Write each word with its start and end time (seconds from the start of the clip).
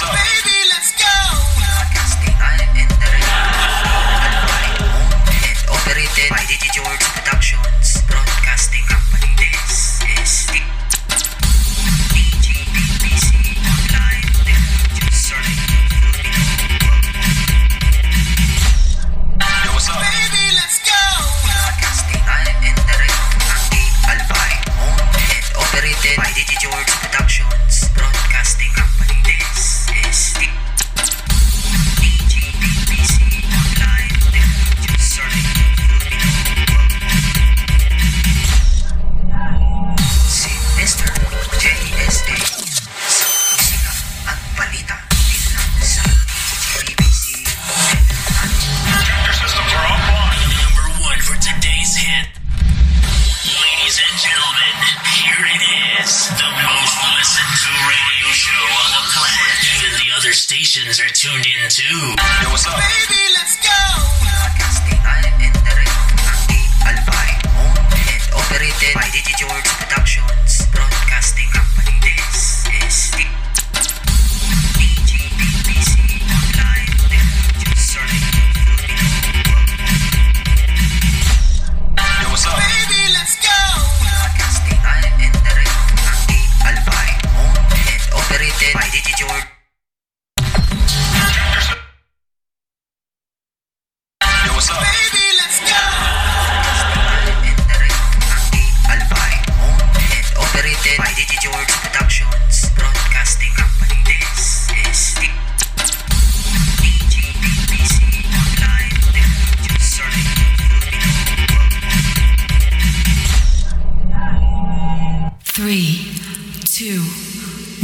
Baby. 0.00 0.53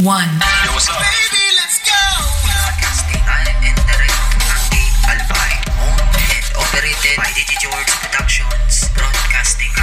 one. 0.03 0.25
Yo, 0.65 0.73
what's 0.73 0.89
up? 0.89 0.97
Baby, 0.97 1.45
let's 1.61 1.77
go. 1.85 1.93
Operated 6.57 7.17
by 7.17 7.29
George 7.61 7.91
Productions 8.01 8.89
Broadcasting. 8.95 9.80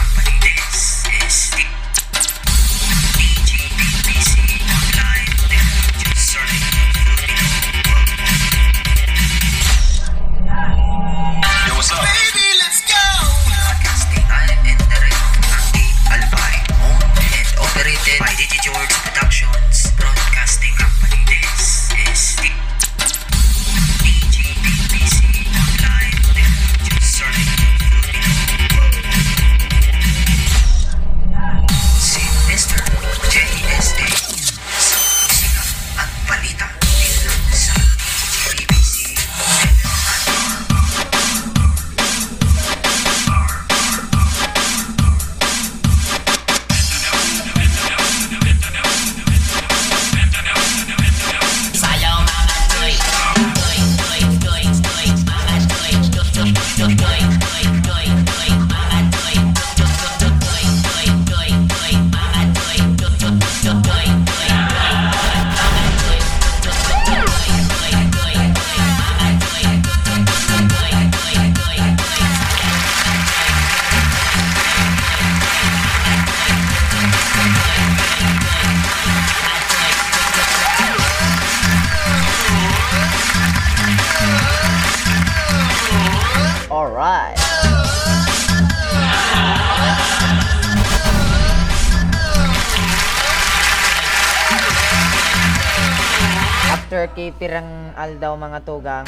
mahal 98.09 98.17
daw 98.25 98.33
mga 98.41 98.59
tugang. 98.65 99.05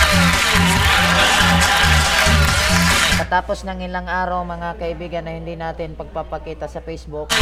Katapos 3.16 3.64
ng 3.64 3.80
ilang 3.88 4.04
araw 4.04 4.44
mga 4.44 4.76
kaibigan 4.76 5.24
na 5.24 5.32
hindi 5.32 5.56
natin 5.56 5.96
pagpapakita 5.96 6.68
sa 6.68 6.84
Facebook. 6.84 7.32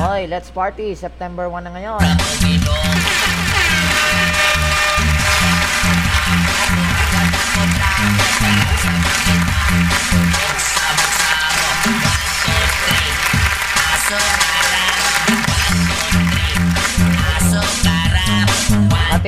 Hoy, 0.00 0.24
let's 0.32 0.48
party! 0.48 0.96
September 0.96 1.52
1 1.52 1.68
na 1.68 1.70
ngayon. 1.76 2.00
So 14.10 14.49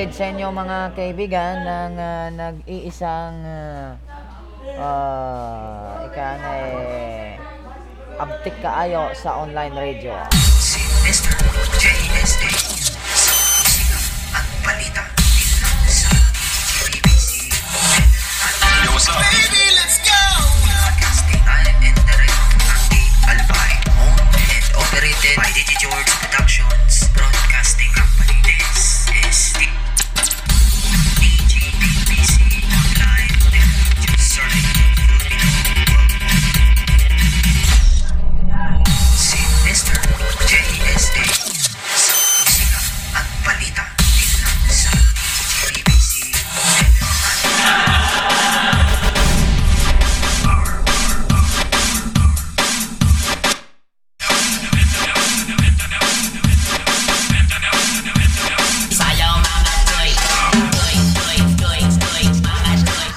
hatid 0.03 0.19
sa 0.19 0.27
inyo 0.35 0.51
mga 0.51 0.79
kaibigan 0.99 1.63
ng 1.63 1.93
uh, 1.95 2.27
nag-iisang 2.35 3.39
uh, 3.39 3.95
uh, 4.75 6.03
ika 6.11 6.27
nga 6.43 6.53
eh, 6.59 7.39
abtik 8.19 8.59
kaayo 8.59 9.15
sa 9.15 9.39
online 9.39 9.71
radio. 9.71 10.11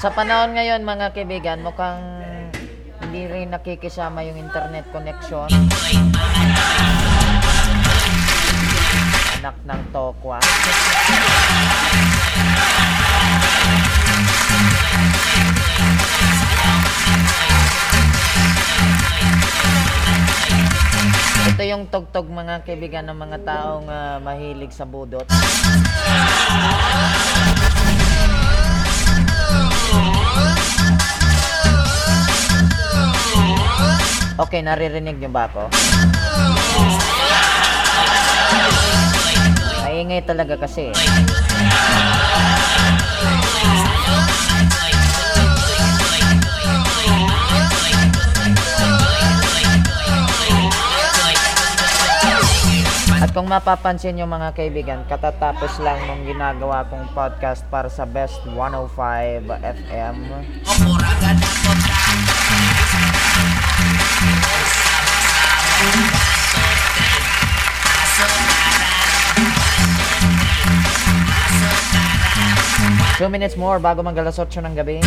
Sa 0.07 0.15
panahon 0.15 0.55
ngayon 0.55 0.87
mga 0.87 1.11
kaibigan, 1.11 1.59
mukhang 1.59 1.99
hindi 3.03 3.27
rin 3.27 3.51
nakikisama 3.51 4.23
yung 4.23 4.39
internet 4.39 4.87
connection. 4.95 5.51
Anak 9.43 9.59
ng 9.67 9.81
tokwa. 9.91 10.39
Ito 21.51 21.63
yung 21.67 21.91
tugtog 21.91 22.31
mga 22.31 22.63
kaibigan 22.63 23.11
ng 23.11 23.19
mga 23.27 23.37
taong 23.43 23.91
ah, 23.91 24.23
mahilig 24.23 24.71
sa 24.71 24.87
budot. 24.87 25.27
Okay, 34.37 34.61
naririnig 34.61 35.17
niyo 35.17 35.33
ba 35.33 35.49
ako? 35.49 35.65
Maingay 39.81 40.21
talaga 40.23 40.55
kasi. 40.61 40.93
At 44.47 44.56
kung 53.37 53.53
mapapansin 53.53 54.17
nyo 54.17 54.25
mga 54.25 54.49
kaibigan, 54.57 55.05
katatapos 55.05 55.77
lang 55.85 56.01
nung 56.09 56.25
ginagawa 56.25 56.81
kong 56.89 57.05
podcast 57.13 57.61
para 57.69 57.85
sa 57.85 58.01
Best 58.01 58.41
105 58.49 59.45
FM. 59.61 60.17
Two 73.21 73.29
minutes 73.29 73.53
more 73.53 73.77
bago 73.77 74.01
mag 74.01 74.17
alas 74.17 74.41
8 74.41 74.65
ng 74.65 74.73
gabi. 74.73 74.97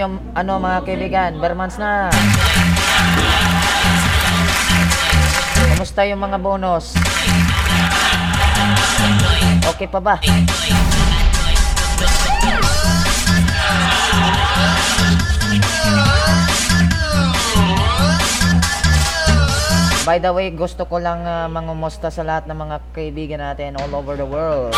Ano, 0.00 0.16
ano 0.32 0.56
mga 0.64 0.80
kaibigan, 0.88 1.30
Bermans 1.44 1.76
na. 1.76 2.08
Kumusta 5.76 6.08
yung 6.08 6.24
mga 6.24 6.40
bonus? 6.40 6.96
Okay 9.76 9.84
pa 9.92 10.00
ba? 10.00 10.16
By 20.08 20.16
the 20.16 20.32
way, 20.32 20.48
gusto 20.56 20.88
ko 20.88 20.96
lang 20.96 21.28
uh, 21.28 21.44
mangumusta 21.52 22.08
sa 22.08 22.24
lahat 22.24 22.48
ng 22.48 22.56
mga 22.56 22.76
kaibigan 22.96 23.44
natin 23.44 23.76
all 23.76 23.92
over 23.92 24.16
the 24.16 24.24
world. 24.24 24.72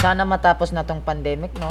Sana 0.00 0.28
matapos 0.28 0.70
na 0.76 0.84
tong 0.84 1.00
pandemic, 1.00 1.52
no? 1.56 1.68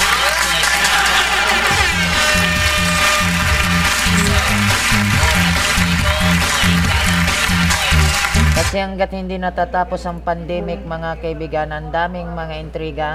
Kasi 8.55 8.79
hanggat 8.79 9.11
hindi 9.11 9.35
natatapos 9.37 10.01
ang 10.07 10.23
pandemic, 10.23 10.81
mga 10.87 11.21
kaibigan, 11.21 11.69
ang 11.69 11.91
daming 11.91 12.31
mga 12.31 12.55
intriga. 12.57 13.09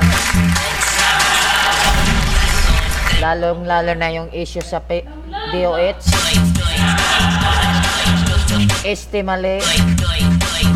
Lalong 3.21 3.69
lalo 3.69 3.93
na 3.97 4.09
yung 4.09 4.29
issue 4.33 4.65
sa 4.65 4.81
P- 4.81 5.05
DOH. 5.53 6.07
Estimale, 8.85 9.61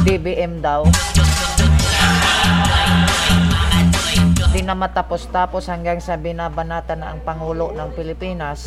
BBM 0.02 0.60
daw. 0.60 0.84
Na 4.64 4.72
matapos-tapos 4.72 5.68
hanggang 5.68 6.00
sa 6.00 6.16
binabanata 6.16 6.96
na 6.96 7.12
ang 7.12 7.20
Pangulo 7.20 7.76
ng 7.76 7.92
Pilipinas. 7.92 8.64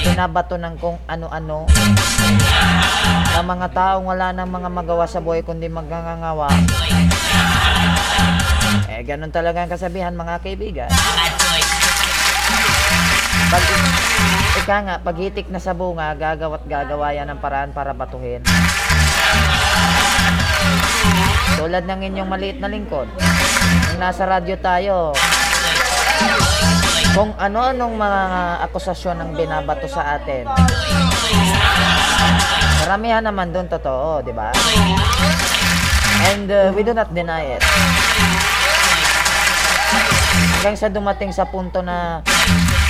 Binabato 0.00 0.56
ng 0.56 0.72
kung 0.80 0.96
ano-ano. 1.04 1.68
Ang 3.36 3.44
mga 3.44 3.68
taong 3.76 4.08
wala 4.08 4.32
nang 4.32 4.48
mga 4.48 4.72
magawa 4.72 5.04
sa 5.04 5.20
buhay 5.20 5.44
kundi 5.44 5.68
magngangawa. 5.68 6.48
Eh, 8.88 9.04
ganun 9.04 9.28
talaga 9.28 9.68
ang 9.68 9.68
kasabihan 9.68 10.16
mga 10.16 10.40
kaibigan. 10.40 10.88
Pag, 13.52 13.62
ika 14.64 14.76
nga, 14.80 14.96
pag 15.04 15.16
hitik 15.20 15.52
na 15.52 15.60
sa 15.60 15.76
bunga, 15.76 16.16
gagawa't 16.16 16.64
gagawa 16.64 17.12
yan 17.12 17.28
ng 17.36 17.40
paraan 17.44 17.76
para 17.76 17.92
batuhin. 17.92 18.40
Tulad 21.60 21.84
ng 21.84 22.00
inyong 22.00 22.30
maliit 22.32 22.58
na 22.64 22.72
lingkod. 22.72 23.12
Nasa 23.96 24.28
radyo 24.28 24.60
tayo, 24.60 25.16
kung 27.16 27.32
ano-anong 27.40 27.96
mga 27.96 28.20
akusasyon 28.68 29.16
ang 29.16 29.30
binabato 29.32 29.88
sa 29.88 30.20
atin. 30.20 30.44
Karamihan 32.84 33.24
naman 33.24 33.56
doon 33.56 33.64
totoo, 33.72 34.20
di 34.20 34.36
ba? 34.36 34.52
And 36.28 36.44
uh, 36.52 36.76
we 36.76 36.84
do 36.84 36.92
not 36.92 37.08
deny 37.16 37.56
it. 37.56 37.64
Hanggang 40.60 40.76
sa 40.76 40.92
dumating 40.92 41.32
sa 41.32 41.48
punto 41.48 41.80
na 41.80 42.20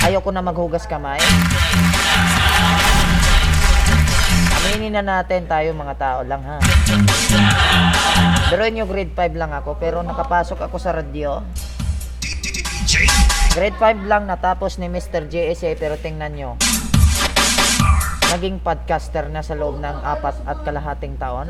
ayoko 0.03 0.27
na 0.35 0.43
maghugas 0.43 0.83
kamay. 0.83 1.23
Aminin 4.77 4.93
na 4.93 5.25
natin 5.25 5.49
tayo 5.49 5.73
mga 5.73 5.97
tao 5.97 6.19
lang 6.21 6.45
ha. 6.45 6.61
Pero 8.45 8.61
nyo 8.69 8.85
grade 8.85 9.09
5 9.09 9.33
lang 9.33 9.49
ako 9.49 9.81
pero 9.81 10.05
nakapasok 10.05 10.69
ako 10.69 10.77
sa 10.77 10.93
radyo. 10.93 11.41
Grade 13.57 13.73
5 13.73 14.05
lang 14.05 14.29
natapos 14.29 14.77
ni 14.77 14.85
Mr. 14.85 15.33
JSA 15.33 15.73
pero 15.81 15.97
tingnan 15.97 16.29
nyo. 16.37 16.61
Naging 18.29 18.61
podcaster 18.61 19.25
na 19.33 19.41
sa 19.41 19.57
loob 19.57 19.81
ng 19.81 19.97
apat 20.05 20.45
at 20.45 20.61
kalahating 20.61 21.17
taon. 21.17 21.49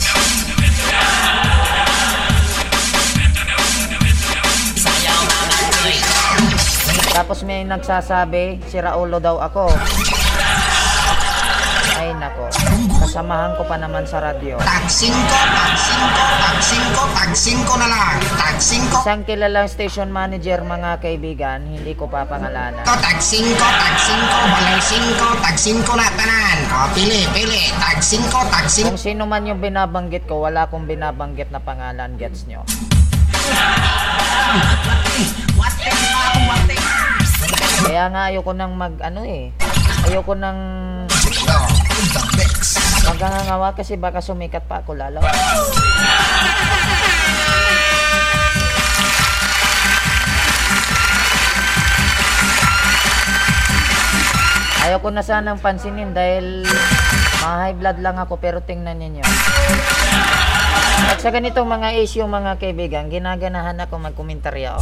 Tapos 7.11 7.43
may 7.43 7.67
nagsasabi, 7.67 8.63
si 8.71 8.79
Raulo 8.79 9.19
daw 9.19 9.35
ako. 9.43 9.75
Ay 11.97 12.13
nako, 12.13 12.45
kasamahan 13.07 13.55
ko 13.55 13.63
pa 13.63 13.79
naman 13.79 14.03
sa 14.03 14.19
radyo. 14.19 14.59
Tag 14.59 14.83
5, 14.83 15.15
tag 15.31 15.75
5, 15.79 16.11
tag 16.11 16.59
5, 16.59 17.15
tag 17.15 17.31
5 17.31 17.79
na 17.79 17.87
lang. 17.87 18.19
Tag 18.35 18.57
5, 18.59 18.99
Isang 18.99 19.23
kilalang 19.23 19.71
station 19.71 20.11
manager 20.11 20.59
mga 20.59 20.99
kaibigan, 20.99 21.63
hindi 21.63 21.95
ko 21.95 22.11
papangalanan. 22.11 22.83
to 22.83 22.91
tag 22.99 23.15
5, 23.23 23.55
tag 23.55 23.95
5, 23.95 24.51
walay 24.51 24.79
5, 24.83 25.39
tag 25.39 25.55
5 25.55 25.87
na 25.95 26.07
tanan. 26.19 26.57
O, 26.67 26.91
pili, 26.91 27.23
pili. 27.31 27.71
Tag 27.79 28.03
5, 28.03 28.27
tag 28.27 28.67
5. 28.67 28.91
Kung 28.91 28.99
sino 28.99 29.23
man 29.23 29.47
yung 29.47 29.63
binabanggit 29.63 30.27
ko, 30.27 30.43
wala 30.43 30.67
akong 30.67 30.83
binabanggit 30.83 31.47
na 31.47 31.63
pangalan, 31.63 32.11
gets 32.19 32.43
nyo? 32.51 32.67
Kaya 37.87 38.11
nga 38.11 38.21
ayoko 38.27 38.51
nang 38.51 38.75
mag 38.75 38.99
ano 38.99 39.23
eh. 39.23 39.55
Ayoko 40.11 40.35
nang 40.35 40.59
magangangawa 43.17 43.73
kasi 43.73 43.97
baka 43.97 44.21
sumikat 44.21 44.69
pa 44.69 44.85
ako 44.85 44.93
lalo. 44.93 45.25
Ayoko 54.85 55.09
na 55.09 55.25
sanang 55.25 55.57
pansinin 55.57 56.13
dahil 56.13 56.61
ma-high 57.41 57.73
blood 57.73 58.05
lang 58.05 58.21
ako 58.21 58.37
pero 58.37 58.61
tingnan 58.61 59.01
ninyo. 59.01 59.25
At 61.09 61.17
sa 61.17 61.33
ganitong 61.33 61.65
mga 61.65 61.97
issue 61.97 62.21
mga 62.21 62.61
kaibigan, 62.61 63.09
ginaganahan 63.09 63.81
ako 63.81 63.97
magkomentaryo. 63.97 64.77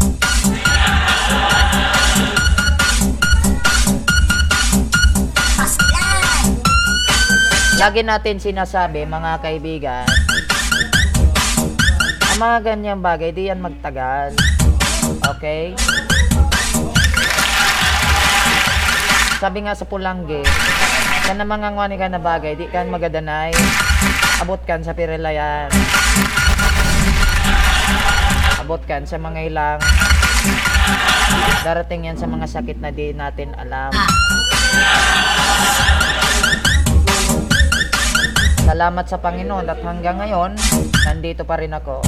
Lagi 7.75 8.07
natin 8.07 8.39
sinasabi 8.39 9.03
mga 9.03 9.43
kaibigan, 9.43 10.07
ang 12.23 12.39
mga 12.39 12.57
ganyang 12.71 13.03
bagay, 13.03 13.35
di 13.35 13.51
yan 13.51 13.59
magtagal. 13.59 14.31
Okay? 15.35 15.75
Sabi 19.43 19.67
nga 19.67 19.75
sa 19.75 19.83
Pulangge, 19.83 20.39
sa 21.27 21.35
na 21.35 21.43
mga 21.43 21.75
ngwani 21.75 21.99
ka 21.99 22.07
na 22.07 22.23
bagay, 22.23 22.55
di 22.55 22.71
kan 22.71 22.87
magadanay, 22.87 23.51
abot 24.39 24.63
kan 24.63 24.79
sa 24.79 24.95
pirelayan. 24.95 25.67
Abot 28.63 28.79
kan 28.87 29.03
sa 29.03 29.19
mga 29.19 29.51
ilang 29.51 29.79
darating 31.67 32.07
yan 32.07 32.15
sa 32.15 32.23
mga 32.23 32.47
sakit 32.47 32.79
na 32.79 32.95
di 32.95 33.11
natin 33.11 33.51
alam. 33.59 33.91
Salamat 38.65 39.05
sa 39.05 39.21
Panginoon 39.21 39.69
at 39.69 39.77
hanggang 39.85 40.17
ngayon, 40.17 40.57
nandito 41.05 41.45
pa 41.45 41.61
rin 41.61 41.69
ako. 41.69 42.01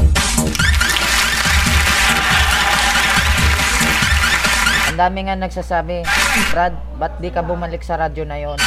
Ang 4.89 4.97
dami 4.97 5.29
nga 5.29 5.37
nagsasabi, 5.37 6.01
Brad, 6.49 6.73
ba't 6.97 7.21
di 7.21 7.29
ka 7.29 7.45
bumalik 7.45 7.85
sa 7.85 8.01
radyo 8.01 8.25
na 8.25 8.41
yon? 8.41 8.57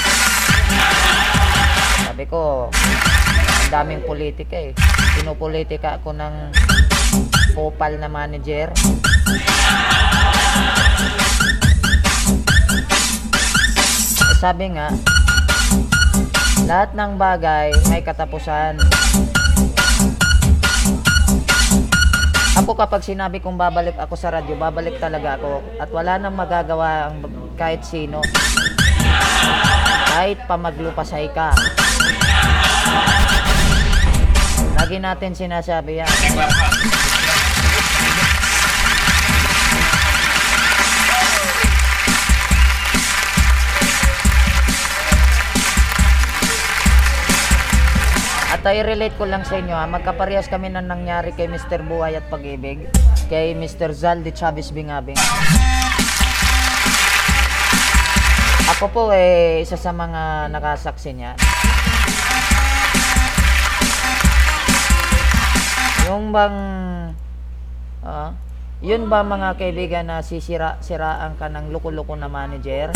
Sabi 2.07 2.31
ko, 2.31 2.71
ang 2.71 3.71
daming 3.75 4.07
politika 4.07 4.55
eh. 4.55 4.71
Pinupolitika 5.19 5.99
ako 5.99 6.15
ng 6.15 6.55
popal 7.59 7.99
na 7.99 8.07
manager. 8.07 8.71
Sabi 14.39 14.79
nga, 14.79 14.95
lahat 16.67 16.91
ng 16.93 17.13
bagay 17.17 17.73
may 17.89 18.03
katapusan. 18.05 18.77
Ako 22.61 22.77
kapag 22.77 23.01
sinabi 23.01 23.41
kong 23.41 23.57
babalik 23.57 23.97
ako 23.97 24.15
sa 24.19 24.35
radyo, 24.37 24.53
babalik 24.59 25.01
talaga 25.01 25.41
ako. 25.41 25.65
At 25.81 25.89
wala 25.89 26.21
nang 26.21 26.37
magagawa 26.37 27.09
ang 27.09 27.25
kahit 27.57 27.81
sino. 27.87 28.21
Kahit 30.13 30.45
pa 30.45 30.61
maglupasay 30.61 31.33
ka. 31.33 31.57
Lagi 34.77 34.97
natin 35.01 35.33
sinasabi 35.33 36.05
yan. 36.05 36.13
At 48.61 48.77
i-relate 48.77 49.17
ko 49.17 49.25
lang 49.25 49.41
sa 49.41 49.57
inyo 49.57 49.73
ha, 49.73 49.89
magkaparehas 49.89 50.45
kami 50.53 50.69
na 50.69 50.85
nangyari 50.85 51.33
kay 51.33 51.49
Mr. 51.49 51.81
Buhay 51.81 52.21
at 52.21 52.29
Pag-ibig, 52.29 52.93
kay 53.33 53.57
Mr. 53.57 53.89
Zal 53.97 54.21
de 54.21 54.37
Chavez 54.37 54.69
Bingabing. 54.69 55.17
Ako 58.77 58.93
po 58.93 59.17
eh, 59.17 59.65
isa 59.65 59.81
sa 59.81 59.97
mga 59.97 60.53
nakasaksi 60.53 61.17
niya. 61.17 61.41
Yung 66.13 66.29
bang, 66.29 66.57
ah, 68.05 68.37
yun 68.85 69.09
ba 69.09 69.25
mga 69.25 69.57
kaibigan 69.57 70.05
na 70.05 70.21
sisira-siraan 70.21 71.41
ka 71.41 71.49
ng 71.49 71.73
loko-loko 71.73 72.13
na 72.13 72.29
manager? 72.29 72.93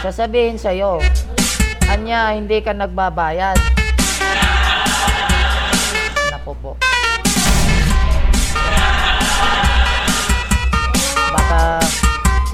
Sasabihin 0.00 0.56
sa'yo, 0.56 1.04
Anya, 1.92 2.32
hindi 2.32 2.56
ka 2.64 2.72
nagbabayad. 2.72 3.52
Naku 6.32 6.52
po. 6.64 6.72
Baka, 11.36 11.60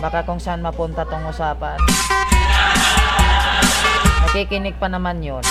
baka 0.02 0.18
kung 0.26 0.42
saan 0.42 0.59
mapunta 0.59 1.07
tong 1.07 1.23
usapan. 1.30 1.78
Nakikinig 4.26 4.75
pa 4.75 4.90
naman 4.90 5.23
yun. 5.23 5.47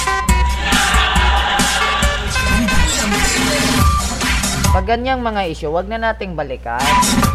Pag 4.76 4.84
ganyang 4.84 5.24
mga 5.24 5.48
issue, 5.48 5.72
wag 5.72 5.88
na 5.88 5.96
nating 5.96 6.36
balikan. 6.36 6.84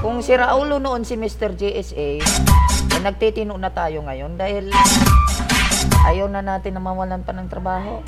Kung 0.04 0.21
si 0.21 0.37
Raulo 0.37 0.76
noon 0.76 1.09
si 1.09 1.16
Mr. 1.16 1.56
GSA, 1.56 2.21
eh, 2.21 3.00
nagtitino 3.00 3.56
na 3.56 3.73
tayo 3.73 4.04
ngayon 4.04 4.37
dahil 4.37 4.68
ayaw 6.02 6.26
na 6.26 6.42
natin 6.42 6.75
na 6.75 6.82
mawalan 6.82 7.23
pa 7.23 7.30
ng 7.30 7.47
trabaho. 7.47 8.02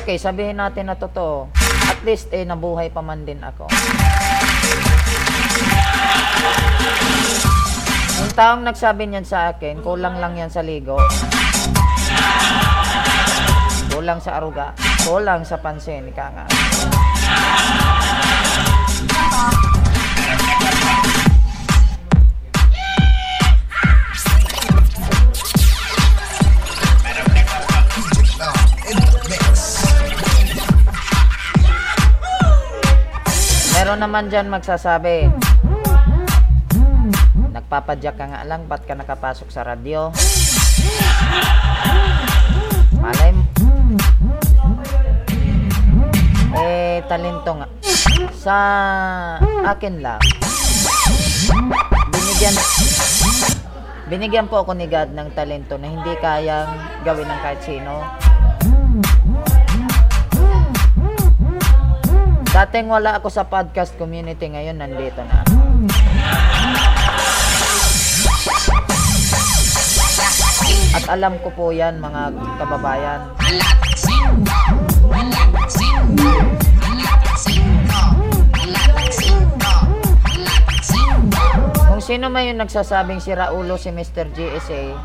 Okay, 0.00 0.16
sabihin 0.16 0.58
natin 0.58 0.90
na 0.90 0.96
totoo. 0.98 1.46
At 1.86 2.02
least 2.02 2.32
eh 2.34 2.42
nabuhay 2.42 2.90
pa 2.90 2.98
man 2.98 3.22
din 3.22 3.38
ako. 3.42 3.70
Yung 8.20 8.32
taong 8.34 8.62
nagsabi 8.66 9.06
niyan 9.06 9.26
sa 9.26 9.54
akin, 9.54 9.82
kulang 9.86 10.18
lang 10.18 10.34
yan 10.34 10.50
sa 10.50 10.66
ligo. 10.66 10.98
Kulang 13.90 14.18
sa 14.18 14.40
aruga. 14.40 14.74
Kulang 15.04 15.44
sa 15.44 15.60
pansin, 15.60 16.08
ika 16.08 16.26
nga. 16.32 16.44
Meron 33.80 33.96
naman 33.96 34.28
dyan 34.28 34.52
magsasabi, 34.52 35.32
nagpapadyak 37.50 38.12
ka 38.12 38.28
nga 38.28 38.44
lang, 38.44 38.68
ba't 38.68 38.84
ka 38.84 38.92
nakapasok 38.92 39.48
sa 39.48 39.64
radyo? 39.64 40.12
Malay. 43.00 43.32
Eh, 46.60 47.00
talento 47.08 47.50
nga. 47.56 47.79
Sa 48.40 48.56
akin 49.68 50.00
lang, 50.00 50.16
binigyan, 52.08 52.56
binigyan 54.08 54.48
po 54.48 54.64
ako 54.64 54.72
ni 54.72 54.88
God 54.88 55.12
ng 55.12 55.28
talento 55.36 55.76
na 55.76 55.92
hindi 55.92 56.16
kayang 56.24 56.72
gawin 57.04 57.28
ng 57.28 57.40
kahit 57.44 57.60
sino. 57.60 58.00
Dating 62.48 62.88
wala 62.88 63.20
ako 63.20 63.28
sa 63.28 63.44
podcast 63.44 63.92
community, 64.00 64.48
ngayon 64.48 64.80
nandito 64.80 65.20
na. 65.20 65.44
At 70.96 71.04
alam 71.12 71.36
ko 71.44 71.52
po 71.52 71.76
yan 71.76 72.00
mga 72.00 72.32
kababayan. 72.56 73.20
Sino 82.10 82.26
man 82.26 82.42
yung 82.42 82.58
nagsasabing 82.58 83.22
si 83.22 83.30
Raulo 83.30 83.78
si 83.78 83.94
Mr. 83.94 84.34
GSA, 84.34 84.98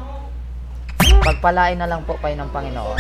pagpalain 1.22 1.78
na 1.78 1.86
lang 1.86 2.02
po 2.02 2.18
kayo 2.18 2.34
ng 2.34 2.50
Panginoon. 2.50 2.98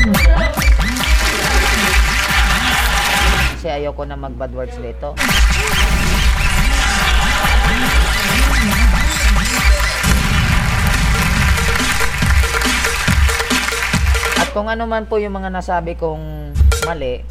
Kasi 3.57 3.65
ayoko 3.65 4.05
na 4.05 4.13
mag 4.13 4.37
bad 4.37 4.53
words 4.53 4.77
dito. 4.77 5.17
At 14.37 14.49
kung 14.53 14.69
ano 14.69 14.85
man 14.85 15.09
po 15.09 15.17
yung 15.17 15.33
mga 15.33 15.49
nasabi 15.49 15.97
kong 15.97 16.53
mali, 16.85 17.25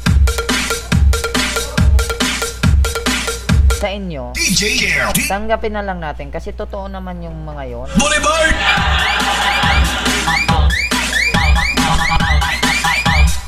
sa 3.85 3.93
inyo, 3.93 4.33
tanggapin 5.29 5.77
na 5.77 5.85
lang 5.85 6.01
natin 6.01 6.33
kasi 6.33 6.49
totoo 6.57 6.89
naman 6.89 7.21
yung 7.21 7.45
mga 7.45 7.69
yon. 7.69 7.87
Boulevard! 8.01 8.57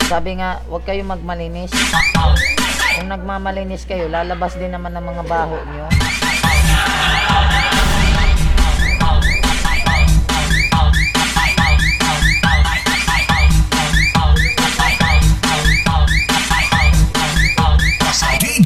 Sabi 0.06 0.38
nga, 0.38 0.62
huwag 0.70 0.86
kayo 0.86 1.02
magmalinis. 1.10 1.74
Kung 3.02 3.10
nagmamalinis 3.10 3.90
kayo, 3.90 4.06
lalabas 4.14 4.54
din 4.62 4.70
naman 4.70 4.94
ng 4.94 5.06
mga 5.10 5.24
baho 5.26 5.58
nyo. 5.74 5.97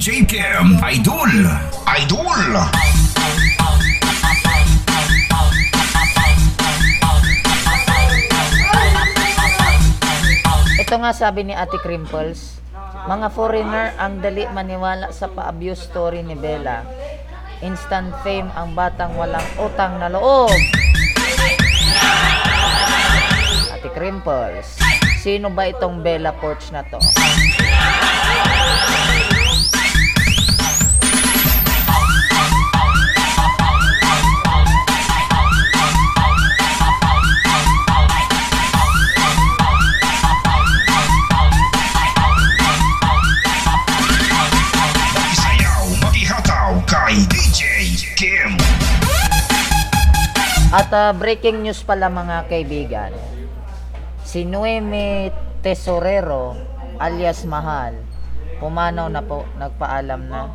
DJ 0.01 0.25
Kim, 0.25 0.81
Idol. 0.81 1.45
Idol. 1.85 2.41
Ito 10.81 10.95
nga 10.97 11.13
sabi 11.13 11.45
ni 11.45 11.53
Ate 11.53 11.77
Crimples, 11.85 12.57
mga 13.05 13.29
foreigner 13.29 13.93
ang 14.01 14.25
dali 14.25 14.49
maniwala 14.49 15.13
sa 15.13 15.29
pa-abuse 15.29 15.85
story 15.85 16.25
ni 16.25 16.33
Bella. 16.33 16.81
Instant 17.61 18.09
fame 18.25 18.49
ang 18.57 18.73
batang 18.73 19.13
walang 19.13 19.45
utang 19.61 20.01
na 20.01 20.09
loob. 20.09 20.49
Ate 23.69 23.89
Crimples, 23.93 24.81
sino 25.21 25.53
ba 25.53 25.69
itong 25.69 26.01
Bella 26.01 26.33
Porch 26.33 26.73
na 26.73 26.81
to? 26.89 26.97
DJ 47.27 47.61
Kim. 48.15 48.57
At 50.71 50.87
ah, 50.95 51.11
breaking 51.11 51.67
news 51.67 51.83
pala 51.83 52.07
mga 52.07 52.47
kaibigan. 52.47 53.11
Si 54.23 54.47
Noemi 54.47 55.27
Tesorero 55.59 56.55
alias 56.95 57.43
Mahal 57.43 58.11
pumanaw 58.61 59.09
na 59.09 59.25
po, 59.25 59.43
nagpaalam 59.57 60.21
na. 60.29 60.47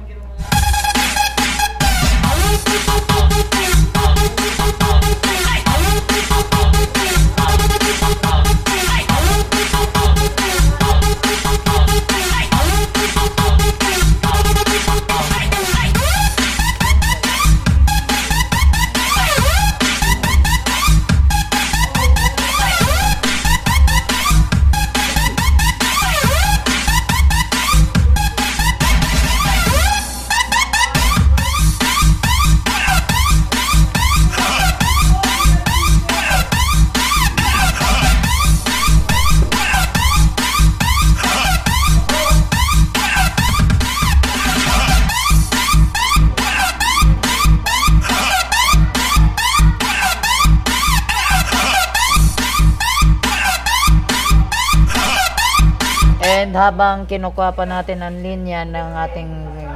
Habang 56.57 57.05
kinukuha 57.05 57.53
pa 57.53 57.69
natin 57.69 58.01
ang 58.01 58.17
linya 58.25 58.65
ng 58.65 58.91
ating 59.05 59.31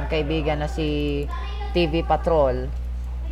kaibigan 0.09 0.65
na 0.65 0.69
si 0.69 1.23
TV 1.77 2.01
Patrol, 2.01 2.65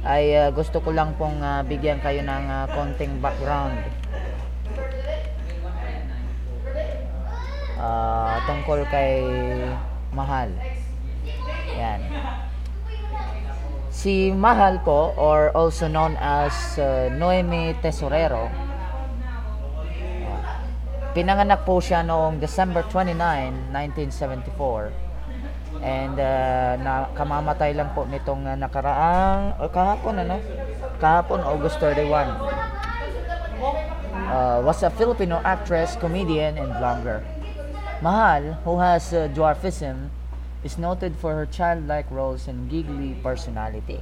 ay 0.06 0.38
ah, 0.38 0.50
gusto 0.54 0.80
ko 0.80 0.94
lang 0.94 1.18
pong 1.18 1.42
ah, 1.42 1.66
bigyan 1.66 1.98
kayo 2.00 2.22
ng 2.22 2.46
ah, 2.46 2.70
konting 2.70 3.18
background. 3.18 3.82
Ah, 7.82 8.38
tungkol 8.46 8.86
kay 8.94 9.26
Mahal. 10.14 10.54
Yan. 11.74 12.06
Si 13.90 14.30
Mahal 14.30 14.80
po, 14.86 15.12
or 15.18 15.50
also 15.58 15.90
known 15.90 16.14
as 16.22 16.54
ah, 16.78 17.10
Noemi 17.10 17.74
Tesorero, 17.82 18.69
Pinanganak 21.20 21.68
po 21.68 21.84
siya 21.84 22.00
noong 22.00 22.40
December 22.40 22.80
29, 22.88 23.76
1974. 23.76 25.84
And 25.84 26.16
uh, 26.16 26.80
na 26.80 27.12
kamamatay 27.12 27.76
lang 27.76 27.92
po 27.92 28.08
nitong 28.08 28.48
uh, 28.48 28.56
nakaraang 28.56 29.60
o 29.60 29.68
kahapon 29.68 30.24
ano? 30.24 30.40
Kahapon 30.96 31.44
August 31.44 31.84
31. 31.84 32.40
Uh, 34.32 34.64
was 34.64 34.80
a 34.80 34.88
Filipino 34.96 35.44
actress, 35.44 36.00
comedian, 36.00 36.56
and 36.56 36.72
vlogger. 36.80 37.20
Mahal, 38.00 38.56
who 38.64 38.80
has 38.80 39.12
uh, 39.12 39.28
dwarfism, 39.36 40.16
is 40.64 40.80
noted 40.80 41.20
for 41.20 41.36
her 41.36 41.44
childlike 41.44 42.08
roles 42.08 42.48
and 42.48 42.72
giggly 42.72 43.12
personality. 43.20 44.00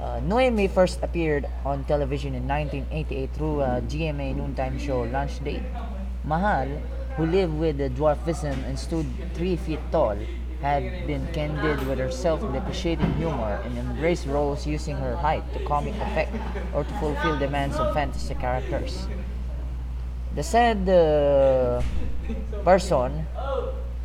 Uh, 0.00 0.18
Noemi 0.24 0.66
first 0.66 0.98
appeared 1.02 1.44
on 1.62 1.84
television 1.84 2.34
in 2.34 2.48
1988 2.48 3.30
through 3.36 3.60
a 3.60 3.84
GMA 3.84 4.34
noontime 4.34 4.78
show 4.78 5.02
Lunch 5.02 5.44
Date. 5.44 5.62
Mahal, 6.24 6.68
who 7.16 7.26
lived 7.26 7.52
with 7.60 7.76
dwarfism 7.96 8.56
and 8.64 8.78
stood 8.78 9.04
3 9.34 9.56
feet 9.56 9.80
tall, 9.92 10.16
had 10.62 11.06
been 11.06 11.28
candid 11.34 11.86
with 11.86 11.98
her 11.98 12.10
self-depreciating 12.10 13.12
humor 13.20 13.60
and 13.64 13.76
embraced 13.76 14.24
roles 14.24 14.66
using 14.66 14.96
her 14.96 15.16
height 15.16 15.44
to 15.52 15.60
comic 15.64 15.94
effect 15.96 16.32
or 16.72 16.84
to 16.84 16.94
fulfill 16.94 17.38
demands 17.38 17.76
of 17.76 17.92
fantasy 17.92 18.34
characters. 18.34 19.06
The 20.34 20.42
said 20.42 20.88
uh, 20.88 21.82
person 22.64 23.26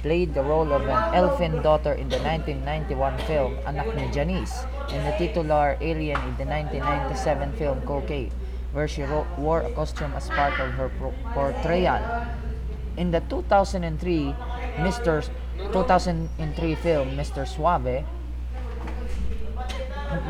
played 0.06 0.36
the 0.36 0.44
role 0.44 0.72
of 0.72 0.86
an 0.86 1.16
elfin 1.18 1.64
daughter 1.64 1.94
in 1.98 2.06
the 2.14 2.22
1991 2.22 3.18
film 3.26 3.58
Anak 3.66 3.90
ni 3.98 4.06
Janice 4.14 4.54
and 4.94 5.02
the 5.02 5.18
titular 5.18 5.82
alien 5.82 6.22
in 6.30 6.38
the 6.38 6.46
1997 6.46 7.58
film 7.58 7.82
Cocaine, 7.90 8.30
where 8.70 8.86
she 8.86 9.02
wore 9.42 9.66
a 9.66 9.72
costume 9.74 10.14
as 10.14 10.30
part 10.30 10.54
of 10.62 10.78
her 10.78 10.94
portrayal. 11.34 11.98
In 13.02 13.10
the 13.10 13.26
2003 13.34 13.82
Mr. 14.86 15.26
2003 15.74 16.76
film 16.86 17.18
Mr. 17.18 17.42
Suave, 17.42 18.06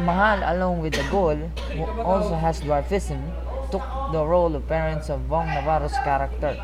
Mahal 0.08 0.40
along 0.56 0.80
with 0.80 0.96
the 0.96 1.04
Ghoul, 1.12 1.52
who 1.76 1.84
also 2.00 2.40
has 2.40 2.64
dwarfism, 2.64 3.20
took 3.76 3.84
the 4.16 4.24
role 4.24 4.56
of 4.56 4.64
parents 4.72 5.12
of 5.12 5.20
Vong 5.28 5.52
Navarro's 5.52 6.00
character. 6.08 6.56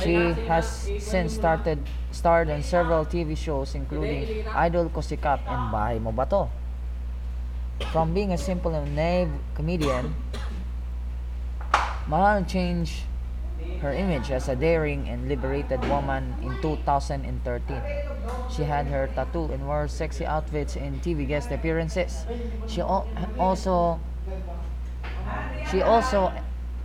She 0.00 0.14
has 0.48 0.88
since 0.98 1.34
started 1.34 1.78
starred 2.10 2.48
in 2.48 2.62
several 2.62 3.04
TV 3.04 3.36
shows 3.36 3.74
including 3.74 4.46
Idol 4.48 4.88
ko 4.88 5.00
Sikap 5.00 5.44
and 5.48 5.72
Bahay 5.72 6.00
Mo 6.00 6.12
Ba 6.12 6.48
From 7.92 8.14
being 8.14 8.32
a 8.32 8.38
simple 8.38 8.72
and 8.74 8.96
naive 8.96 9.32
comedian, 9.54 10.14
Mahal 12.08 12.44
changed 12.44 13.04
her 13.80 13.92
image 13.92 14.30
as 14.30 14.48
a 14.48 14.56
daring 14.56 15.08
and 15.08 15.28
liberated 15.28 15.82
woman 15.86 16.34
in 16.42 16.54
2013. 16.62 17.82
She 18.50 18.62
had 18.62 18.86
her 18.86 19.08
tattoo 19.14 19.50
and 19.52 19.66
wore 19.66 19.88
sexy 19.88 20.24
outfits 20.26 20.76
in 20.76 21.00
TV 21.00 21.26
guest 21.26 21.50
appearances. 21.50 22.26
She 22.66 22.80
also 22.80 24.00
she 25.70 25.82
also 25.82 26.32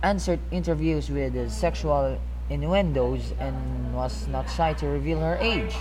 answered 0.02 0.40
interviews 0.50 1.10
with 1.10 1.34
sexual 1.50 2.18
innuendos 2.50 3.32
and 3.38 3.94
was 3.94 4.26
not 4.28 4.48
shy 4.50 4.72
to 4.74 4.86
reveal 4.86 5.20
her 5.20 5.36
age. 5.40 5.74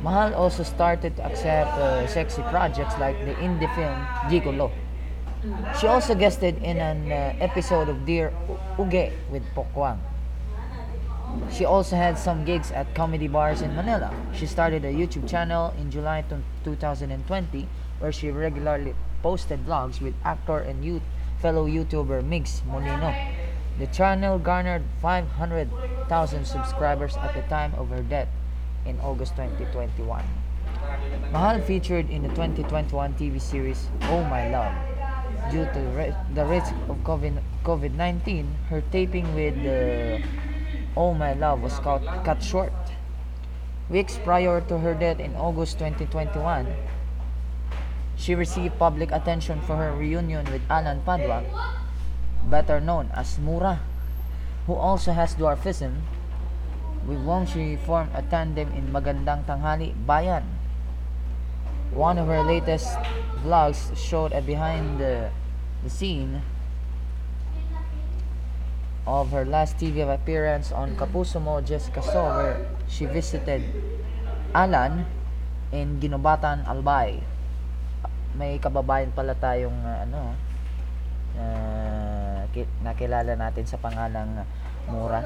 Mahal 0.00 0.34
also 0.34 0.62
started 0.62 1.16
to 1.16 1.22
accept 1.24 1.70
uh, 1.78 2.06
sexy 2.06 2.42
projects 2.50 2.98
like 2.98 3.18
the 3.24 3.34
indie 3.34 3.70
film 3.74 3.98
Gigolo. 4.30 4.70
She 5.78 5.86
also 5.86 6.14
guested 6.14 6.62
in 6.62 6.78
an 6.78 7.10
uh, 7.10 7.34
episode 7.42 7.88
of 7.88 8.06
Dear 8.06 8.32
Uge 8.78 9.12
with 9.30 9.42
Pokwang. 9.54 9.98
She 11.50 11.64
also 11.64 11.96
had 11.96 12.18
some 12.18 12.44
gigs 12.44 12.70
at 12.70 12.94
comedy 12.94 13.26
bars 13.26 13.62
in 13.62 13.74
Manila. 13.74 14.14
She 14.34 14.46
started 14.46 14.84
a 14.84 14.92
YouTube 14.92 15.28
channel 15.28 15.72
in 15.78 15.90
July 15.90 16.22
to- 16.28 16.42
2020 16.64 17.66
where 17.98 18.12
she 18.12 18.30
regularly 18.30 18.94
posted 19.22 19.64
vlogs 19.66 20.00
with 20.00 20.14
actor 20.24 20.58
and 20.58 20.84
youth 20.84 21.02
fellow 21.38 21.66
YouTuber 21.66 22.22
Migs 22.22 22.64
Molino. 22.66 23.14
The 23.78 23.86
channel 23.86 24.38
garnered 24.38 24.84
500,000 25.00 26.44
subscribers 26.44 27.16
at 27.16 27.34
the 27.34 27.42
time 27.48 27.72
of 27.76 27.88
her 27.88 28.02
death 28.02 28.28
in 28.84 29.00
August 29.00 29.32
2021. 29.36 30.22
Mahal 31.32 31.60
featured 31.62 32.10
in 32.10 32.22
the 32.22 32.28
2021 32.28 33.14
TV 33.14 33.40
series 33.40 33.88
Oh 34.02 34.22
My 34.24 34.48
Love. 34.50 34.74
Due 35.50 35.64
to 35.64 35.80
the 36.34 36.44
risk 36.44 36.72
of 36.88 36.96
COVID- 37.02 37.42
COVID-19, 37.64 38.46
her 38.68 38.82
taping 38.92 39.34
with 39.34 39.56
Oh 40.96 41.14
My 41.14 41.32
Love 41.32 41.62
was 41.62 41.78
cut, 41.80 42.04
cut 42.24 42.42
short. 42.42 42.72
Weeks 43.88 44.18
prior 44.22 44.60
to 44.68 44.78
her 44.78 44.94
death 44.94 45.18
in 45.18 45.34
August 45.34 45.78
2021, 45.78 46.68
she 48.16 48.34
received 48.34 48.78
public 48.78 49.10
attention 49.10 49.60
for 49.62 49.76
her 49.76 49.92
reunion 49.92 50.44
with 50.52 50.62
Alan 50.70 51.00
Padua, 51.02 51.42
better 52.48 52.80
known 52.80 53.10
as 53.14 53.38
Mura, 53.38 53.80
who 54.66 54.74
also 54.74 55.12
has 55.12 55.34
dwarfism, 55.34 56.02
with 57.06 57.18
whom 57.24 57.46
she 57.46 57.76
formed 57.76 58.10
a 58.14 58.22
tandem 58.22 58.70
in 58.72 58.92
Magandang 58.92 59.44
Tanghali 59.44 59.94
Bayan. 60.06 60.44
One 61.92 62.16
of 62.18 62.26
her 62.26 62.42
latest 62.42 62.88
vlogs 63.44 63.92
showed 63.96 64.32
a 64.32 64.40
behind 64.40 64.98
the, 64.98 65.30
the 65.82 65.90
scene 65.90 66.40
of 69.06 69.30
her 69.30 69.44
last 69.44 69.78
TV 69.78 70.00
appearance 70.00 70.70
on 70.70 70.94
Kapuso 70.96 71.42
Mo 71.42 71.60
Jessica 71.60 72.02
So 72.02 72.22
where 72.22 72.70
she 72.86 73.04
visited 73.06 73.62
Alan 74.54 75.04
in 75.72 75.98
Ginobatan, 75.98 76.62
Albay. 76.68 77.18
May 78.32 78.56
kababayan 78.62 79.12
pala 79.12 79.34
tayong 79.36 79.76
uh, 79.84 80.04
ano 80.08 80.22
uh, 81.36 81.42
ki- 81.42 82.11
nakilala 82.84 83.34
natin 83.34 83.64
sa 83.64 83.80
pangalang 83.80 84.44
Mura. 84.90 85.22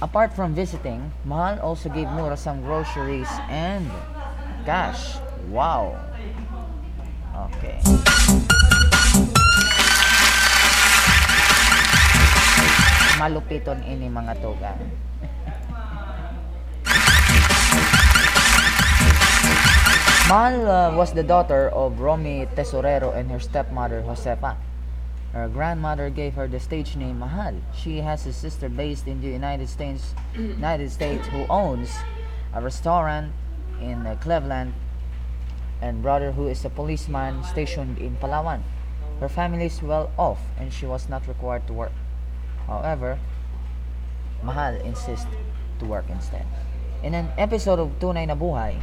Apart 0.00 0.32
from 0.32 0.56
visiting, 0.56 1.12
Mahal 1.28 1.60
also 1.60 1.92
gave 1.92 2.08
Mura 2.16 2.36
some 2.36 2.64
groceries 2.64 3.28
and 3.52 3.84
cash. 4.64 5.20
Wow. 5.52 5.92
Okay. 7.52 7.80
Malupiton 13.20 13.84
ini 13.84 14.08
mga 14.08 14.32
tuga. 14.40 14.72
Mahal 20.30 20.56
uh, 20.62 20.94
was 20.94 21.10
the 21.12 21.26
daughter 21.26 21.68
of 21.74 21.98
Romy 21.98 22.46
Tesorero 22.54 23.10
and 23.12 23.28
her 23.34 23.42
stepmother 23.42 24.00
Josefa. 24.06 24.69
Her 25.32 25.48
grandmother 25.48 26.10
gave 26.10 26.34
her 26.34 26.48
the 26.48 26.58
stage 26.58 26.96
name 26.96 27.20
Mahal. 27.20 27.54
She 27.72 27.98
has 27.98 28.26
a 28.26 28.32
sister 28.32 28.68
based 28.68 29.06
in 29.06 29.20
the 29.20 29.28
United 29.28 29.68
States, 29.68 30.14
United 30.34 30.90
States 30.90 31.28
who 31.28 31.46
owns 31.46 31.94
a 32.52 32.60
restaurant 32.60 33.32
in 33.80 34.06
uh, 34.06 34.16
Cleveland 34.20 34.74
and 35.80 36.02
brother 36.02 36.32
who 36.32 36.48
is 36.48 36.64
a 36.64 36.70
policeman 36.70 37.44
stationed 37.44 37.98
in 37.98 38.16
Palawan. 38.16 38.62
Her 39.20 39.28
family 39.28 39.66
is 39.66 39.80
well 39.82 40.10
off 40.18 40.40
and 40.58 40.72
she 40.72 40.84
was 40.84 41.08
not 41.08 41.28
required 41.28 41.66
to 41.68 41.74
work. 41.74 41.92
However, 42.66 43.18
Mahal 44.42 44.74
insists 44.82 45.30
to 45.78 45.84
work 45.84 46.06
instead. 46.08 46.46
In 47.04 47.14
an 47.14 47.30
episode 47.38 47.78
of 47.78 47.98
Tunay 48.00 48.26
na 48.26 48.34
Buhay, 48.34 48.80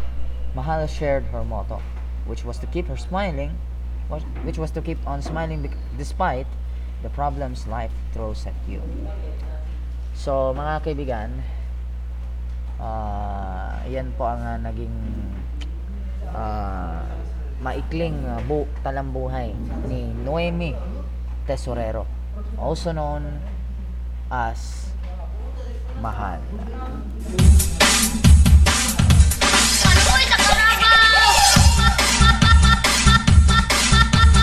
Mahal 0.56 0.88
shared 0.88 1.26
her 1.36 1.44
motto, 1.44 1.82
which 2.26 2.46
was 2.46 2.58
to 2.60 2.68
keep 2.68 2.88
her 2.88 2.98
smiling, 2.98 3.52
which 4.44 4.58
was 4.58 4.72
to 4.72 4.82
keep 4.82 5.00
on 5.06 5.22
smiling 5.22 5.68
despite 5.98 6.48
the 7.04 7.10
problems 7.10 7.68
life 7.68 7.92
throws 8.14 8.48
at 8.48 8.56
you. 8.68 8.82
So, 10.18 10.56
mga 10.56 10.82
kaibigan, 10.82 11.30
ah, 12.82 13.78
yan 13.86 14.16
po 14.18 14.26
ang 14.26 14.42
ah, 14.42 14.58
naging 14.58 14.96
ah, 16.34 17.06
maikling 17.62 18.26
ah, 18.26 18.42
bu 18.42 18.66
talambuhay 18.82 19.54
ni 19.86 20.10
Noemi 20.26 20.74
Tesorero, 21.46 22.10
also 22.58 22.92
known 22.96 23.38
as 24.34 24.90
Mahal. 25.98 26.38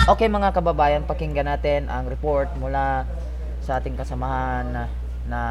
Okay 0.05 0.29
mga 0.29 0.53
kababayan, 0.53 1.01
pakinggan 1.09 1.49
natin 1.49 1.89
ang 1.89 2.05
report 2.05 2.53
mula 2.61 3.09
sa 3.57 3.81
ating 3.81 3.97
kasamahan 3.97 4.61
na, 4.69 4.83
na 5.25 5.41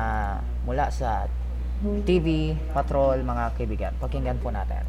mula 0.63 0.95
sa 0.95 1.27
TV 2.07 2.55
Patrol 2.71 3.19
mga 3.27 3.51
kaibigan. 3.59 3.93
Pakinggan 3.99 4.39
po 4.39 4.55
natin. 4.55 4.87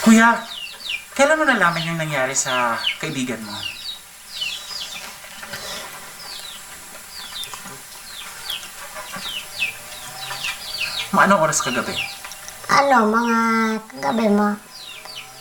Kuya, 0.00 0.40
kailan 1.12 1.36
mo 1.36 1.44
nalaman 1.44 1.84
yung 1.84 2.00
nangyari 2.00 2.32
sa 2.32 2.80
kaibigan 2.96 3.44
mo? 3.44 3.75
Mga 11.16 11.32
anong 11.32 11.48
oras 11.48 11.64
kagabi? 11.64 11.96
Ano, 12.68 13.08
mga 13.08 13.38
gabi 14.04 14.28
mo, 14.28 14.52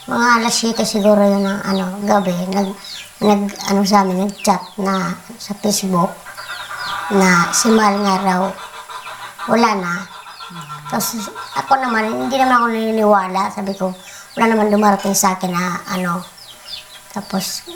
mga 0.08 0.28
alas 0.40 0.56
7 0.64 0.88
siguro 0.88 1.20
yun 1.20 1.44
ng 1.44 1.60
ano, 1.68 2.00
gabi, 2.08 2.32
nag, 2.48 2.72
nag, 3.20 3.42
ano 3.68 3.84
sa 3.84 4.08
amin, 4.08 4.24
nag-chat 4.24 4.64
na 4.80 5.20
sa 5.36 5.52
Facebook 5.60 6.16
na 7.12 7.52
si 7.52 7.68
Mal 7.76 7.92
nga 8.08 8.24
raw, 8.24 8.48
wala 9.52 9.70
na. 9.76 9.94
Tapos 10.96 11.28
ako 11.60 11.76
naman, 11.76 12.24
hindi 12.24 12.40
naman 12.40 12.56
ako 12.56 12.66
naniniwala. 12.72 13.42
Sabi 13.52 13.76
ko, 13.76 13.92
wala 14.40 14.46
naman 14.48 14.72
dumarating 14.72 15.12
sa 15.12 15.36
akin 15.36 15.52
na 15.52 15.84
ano. 15.92 16.24
Tapos, 17.12 17.68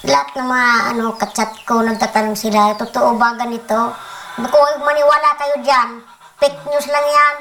lahat 0.00 0.32
ng 0.32 0.48
mga 0.48 0.70
ano, 0.96 1.12
kachat 1.20 1.60
ko, 1.68 1.84
nagtatanong 1.84 2.40
sila, 2.40 2.72
totoo 2.72 3.20
ba 3.20 3.36
ganito? 3.36 3.92
Sabi 4.32 4.48
ko, 4.48 4.56
"Huwag 4.56 4.80
maniwala 4.80 5.36
kayo 5.36 5.60
dyan. 5.60 6.15
Fake 6.36 6.60
news 6.68 6.86
lang 6.92 7.06
yan. 7.08 7.36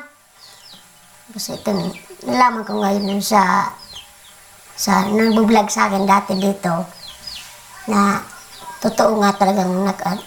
Tapos 1.27 1.51
ito, 1.51 1.69
nalaman 2.31 2.63
ko 2.63 2.79
ngayon 2.79 3.03
nun 3.03 3.19
sa 3.19 3.67
sa 4.75 5.07
nagbo-vlog 5.07 5.67
sa 5.67 5.91
akin 5.91 6.07
dati 6.07 6.35
dito 6.39 6.87
na 7.91 8.23
totoo 8.79 9.19
nga 9.19 9.35
talagang 9.35 9.71
nag 9.83 9.99
uh, 10.03 10.19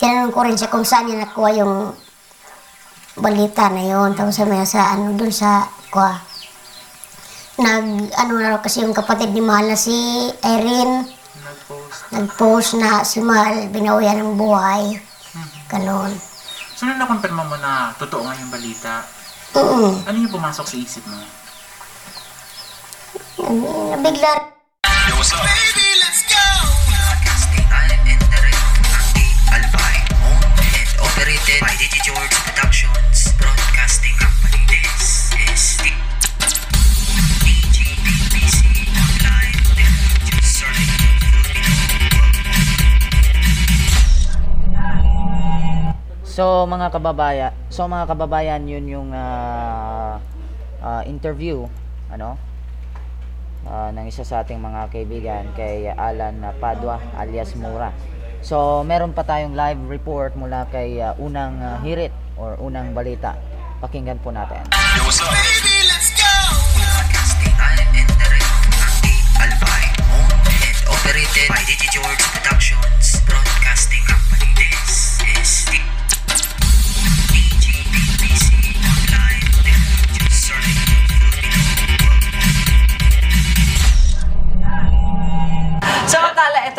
tinanong 0.00 0.32
ko 0.32 0.44
rin 0.44 0.56
siya 0.56 0.72
kung 0.72 0.84
saan 0.84 1.08
niya 1.08 1.24
nakuha 1.24 1.60
yung 1.60 1.92
balita 3.16 3.72
na 3.72 3.84
yon 3.84 4.12
tapos 4.12 4.36
sabi 4.36 4.60
sa 4.64 4.96
ano 4.96 5.12
dun 5.16 5.32
sa 5.32 5.68
kuha. 5.92 6.16
Nag 7.60 8.16
ano 8.16 8.32
na 8.40 8.60
kasi 8.60 8.84
yung 8.84 8.96
kapatid 8.96 9.32
ni 9.32 9.44
Mahal 9.44 9.72
na 9.72 9.78
si 9.80 10.28
Erin 10.44 11.04
Nag-post. 11.36 12.00
nag-post 12.12 12.70
na 12.80 13.04
si 13.04 13.20
Mahal 13.20 13.68
binawian 13.68 14.20
ng 14.24 14.40
buhay. 14.40 15.00
Ganon 15.68 16.35
So, 16.76 16.84
nung 16.84 17.00
nakonfirma 17.00 17.40
mo 17.48 17.56
na 17.56 17.96
totoo 17.96 18.28
nga 18.28 18.36
yung 18.36 18.52
balita, 18.52 19.00
mm 19.56 20.04
ano 20.04 20.16
yung 20.20 20.28
pumasok 20.28 20.68
sa 20.68 20.76
isip 20.76 21.00
mo? 21.08 21.16
nabigla 23.96 24.52
Yo, 25.08 25.16
what's 25.16 25.32
up? 25.32 25.40
Baby, 25.40 25.88
let's 26.04 26.20
go. 26.28 26.44
Broadcasting 26.92 27.64
live 27.64 28.04
and 28.04 28.20
direct 28.28 28.60
ang 28.92 29.08
The 29.16 29.26
Albay, 29.56 29.96
owned 30.20 30.44
and 30.60 30.90
operated 31.00 31.64
by 31.64 31.72
DJ 31.80 31.96
George 32.04 32.36
Productions 32.44 33.32
Broadcasting 33.40 34.05
So 46.36 46.68
mga 46.68 46.92
kababaya, 46.92 47.48
so 47.72 47.88
mga 47.88 48.12
kababayan, 48.12 48.68
yun 48.68 48.84
yung 48.84 49.08
ah, 49.16 50.20
ah, 50.84 51.00
interview 51.08 51.64
ano 52.12 52.36
ah, 53.64 53.88
ng 53.88 54.04
isa 54.04 54.20
sa 54.20 54.44
ating 54.44 54.60
mga 54.60 54.92
kaibigan 54.92 55.48
kay 55.56 55.88
Alan 55.88 56.44
Padua 56.60 57.00
alias 57.16 57.56
Mura. 57.56 57.88
So 58.44 58.84
meron 58.84 59.16
pa 59.16 59.24
tayong 59.24 59.56
live 59.56 59.80
report 59.88 60.36
mula 60.36 60.68
kay 60.68 61.00
ah, 61.00 61.16
unang 61.16 61.56
ah, 61.56 61.80
hirit 61.80 62.12
or 62.36 62.60
unang 62.60 62.92
balita. 62.92 63.32
Pakinggan 63.80 64.20
po 64.20 64.28
natin. 64.28 64.60
Yo, 64.92 65.08
what's 65.08 65.16
up? 65.24 65.32
Baby, 65.32 65.88
let's 65.88 66.12
go. 66.20 66.32
Broadcasting 66.76 67.56
live 67.56 67.80
and 67.96 68.12
direct 68.12 68.44
ang 68.76 68.96
The 69.00 69.14
Albay, 69.40 69.84
owned 70.12 70.52
and 70.52 70.78
operated 70.84 71.48
by 71.48 71.64
DJ 71.64 71.88
George 71.96 72.20
Productions 72.28 73.25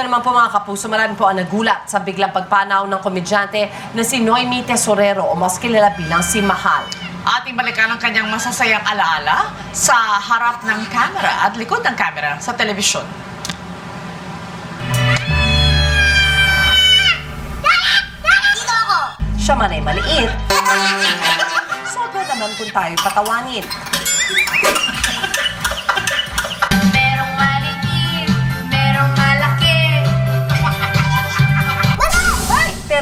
naman 0.07 0.23
po 0.23 0.31
mga 0.31 0.55
kapuso, 0.55 0.87
marami 0.87 1.19
po 1.19 1.27
ang 1.27 1.35
nagulat 1.35 1.83
sa 1.83 1.99
biglang 1.99 2.31
pagpanaw 2.31 2.87
ng 2.87 2.99
komedyante 3.03 3.67
na 3.91 4.07
si 4.07 4.23
Noemi 4.23 4.63
Tesorero 4.63 5.27
o 5.27 5.35
mas 5.35 5.59
kilala 5.59 5.91
bilang 5.99 6.23
si 6.23 6.39
Mahal. 6.39 6.87
Ating 7.27 7.59
balikan 7.59 7.91
ang 7.91 7.99
kanyang 7.99 8.31
masasayang 8.31 8.87
alaala 8.87 9.51
sa 9.75 10.15
harap 10.15 10.63
ng 10.63 10.79
camera 10.87 11.43
at 11.43 11.59
likod 11.59 11.83
ng 11.83 11.91
camera 11.99 12.39
sa 12.39 12.55
telebisyon. 12.55 13.03
Siya 19.35 19.59
man 19.59 19.75
ay 19.75 19.83
maliit. 19.83 20.31
Sobra 21.91 22.23
naman 22.31 22.51
kung 22.55 22.71
tayo 22.71 22.95
patawanin. 23.03 23.63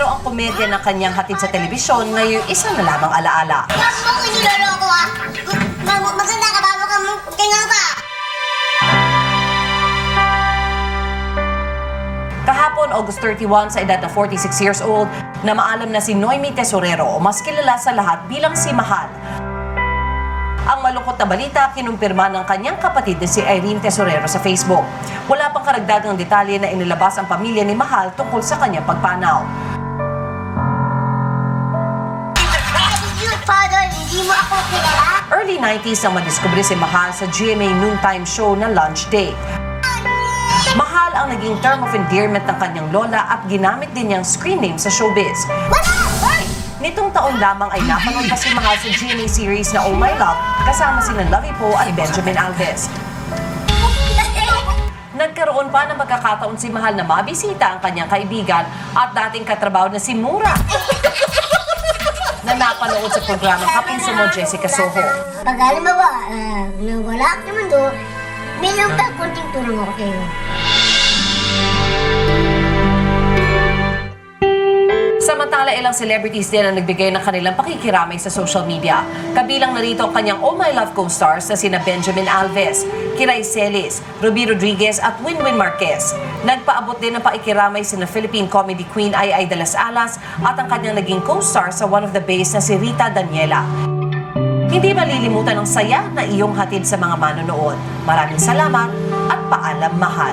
Komedya 0.03 0.67
ng 0.67 0.81
kanyang 0.83 1.15
hatid 1.15 1.39
sa 1.39 1.47
telebisyon 1.47 2.11
ngayong 2.11 2.43
isa 2.51 2.67
na 2.75 2.83
lamang 2.83 3.07
alaala. 3.07 3.63
Huwag 3.71 3.95
mo 4.03 4.11
ko 4.11 4.23
niloloko 4.27 4.87
ah. 4.89 5.07
Mag- 5.87 6.17
maganda 6.19 6.47
ka 6.51 6.59
bago 6.59 6.83
ka 6.83 6.97
mo- 6.99 7.23
tinga 7.39 7.61
ka. 7.63 7.85
Kahapon, 12.45 12.91
August 12.91 13.23
31, 13.23 13.71
sa 13.71 13.79
edad 13.79 14.03
na 14.03 14.11
46 14.11 14.59
years 14.59 14.81
old, 14.83 15.07
na 15.47 15.55
maalam 15.55 15.87
na 15.87 16.03
si 16.03 16.11
Noemi 16.11 16.51
Tesorero 16.51 17.15
mas 17.23 17.39
kilala 17.39 17.79
sa 17.79 17.95
lahat 17.95 18.27
bilang 18.27 18.53
si 18.53 18.75
Mahal. 18.75 19.07
Ang 20.65 20.81
malungkot 20.81 21.15
na 21.21 21.29
balita, 21.29 21.69
kinumpirma 21.77 22.25
ng 22.33 22.43
kanyang 22.49 22.81
kapatid 22.81 23.21
na 23.21 23.29
si 23.29 23.39
Irene 23.39 23.77
Tesorero 23.77 24.25
sa 24.25 24.41
Facebook. 24.41 24.81
Wala 25.29 25.53
pang 25.53 25.61
karagdagang 25.61 26.17
detalye 26.17 26.57
na 26.57 26.73
inilabas 26.73 27.21
ang 27.21 27.29
pamilya 27.29 27.61
ni 27.61 27.77
Mahal 27.77 28.11
tungkol 28.17 28.41
sa 28.41 28.57
kanyang 28.57 28.83
pagpanaw. 28.83 29.45
Hindi 34.15 34.31
mo 34.31 34.35
kilala? 34.71 35.27
Early 35.27 35.57
90s 35.59 36.07
nang 36.07 36.15
madiskubre 36.15 36.63
si 36.63 36.71
Mahal 36.79 37.11
sa 37.11 37.27
GMA 37.27 37.67
noontime 37.83 38.23
show 38.23 38.55
na 38.55 38.71
Lunch 38.71 39.11
Day. 39.11 39.35
Mahal 40.79 41.11
ang 41.11 41.27
naging 41.35 41.59
term 41.59 41.83
of 41.83 41.91
endearment 41.91 42.47
ng 42.47 42.55
kanyang 42.55 42.87
lola 42.95 43.27
at 43.27 43.43
ginamit 43.51 43.91
din 43.91 44.15
niyang 44.15 44.23
screen 44.23 44.63
name 44.63 44.79
sa 44.79 44.87
showbiz. 44.87 45.43
Nitong 46.79 47.11
taon 47.11 47.43
lamang 47.43 47.67
ay 47.75 47.83
napanood 47.83 48.31
pa 48.31 48.39
si 48.39 48.55
Mahal 48.55 48.79
sa 48.79 48.87
GMA 48.87 49.27
series 49.27 49.75
na 49.75 49.83
Oh 49.83 49.95
My 49.95 50.15
Love 50.15 50.39
kasama 50.63 51.03
sina 51.03 51.27
Lovey 51.27 51.51
Poe 51.59 51.75
at 51.75 51.91
Benjamin 51.91 52.39
Alves. 52.39 52.87
Nagkaroon 55.15 55.71
pa 55.71 55.91
ng 55.91 55.99
magkakataon 55.99 56.55
si 56.55 56.71
Mahal 56.71 56.95
na 56.95 57.03
mabisita 57.03 57.75
ang 57.75 57.79
kanyang 57.83 58.07
kaibigan 58.07 58.63
at 58.95 59.11
dating 59.11 59.43
katrabaho 59.43 59.91
na 59.91 59.99
si 59.99 60.15
Mura 60.15 60.55
na 62.55 62.71
napanood 62.71 63.11
sa 63.11 63.19
programang 63.27 63.67
Kapuso 63.67 64.11
mo 64.15 64.23
Jessica 64.31 64.69
Soho. 64.71 65.03
Pag 65.43 65.57
alam 65.59 65.83
mo 65.83 65.91
ba, 65.91 66.11
uh, 66.31 66.63
wala 67.03 67.27
ka 67.35 67.41
naman 67.51 67.67
doon, 67.67 67.93
may 68.63 68.71
lang 68.79 68.91
pa 68.95 69.11
konting 69.19 69.49
tulong 69.51 69.75
ako 69.75 69.91
sa'yo. 69.99 70.74
Samantala, 75.35 75.75
ilang 75.75 75.91
celebrities 75.91 76.47
din 76.47 76.63
ang 76.63 76.79
nagbigay 76.79 77.11
ng 77.11 77.19
kanilang 77.19 77.59
pakikiramay 77.59 78.15
sa 78.15 78.31
social 78.31 78.63
media. 78.63 79.03
Kabilang 79.35 79.75
narito 79.75 80.07
ang 80.07 80.15
kanyang 80.15 80.39
Oh 80.39 80.55
My 80.55 80.71
Love 80.71 80.95
co-stars 80.95 81.51
na 81.51 81.59
sina 81.59 81.83
Benjamin 81.83 82.23
Alves, 82.23 82.87
Kiray 83.19 83.43
Celis, 83.43 83.99
Ruby 84.23 84.47
Rodriguez 84.47 84.95
at 85.03 85.19
Winwin 85.19 85.59
Marquez. 85.59 86.15
Nagpaabot 86.47 87.03
din 87.03 87.19
ng 87.19 87.23
pakikiramay 87.27 87.83
sina 87.83 88.07
Philippine 88.07 88.47
comedy 88.47 88.87
queen 88.95 89.11
Ay 89.11 89.35
Ay 89.35 89.43
de 89.43 89.59
las 89.59 89.75
Alas 89.75 90.15
at 90.39 90.55
ang 90.55 90.71
kanyang 90.71 90.95
naging 91.03 91.19
co-star 91.27 91.67
sa 91.67 91.83
One 91.83 92.07
of 92.07 92.15
the 92.15 92.23
Bays 92.23 92.55
na 92.55 92.63
si 92.63 92.79
Rita 92.79 93.11
Daniela. 93.11 93.67
Hindi 94.71 94.95
malilimutan 94.95 95.59
ang 95.59 95.67
saya 95.67 96.07
na 96.15 96.23
iyong 96.23 96.55
hatid 96.55 96.87
sa 96.87 96.95
mga 96.95 97.19
manonood. 97.19 97.75
Maraming 98.07 98.39
salamat 98.39 98.87
at 99.27 99.39
paalam 99.51 99.99
mahal. 99.99 100.31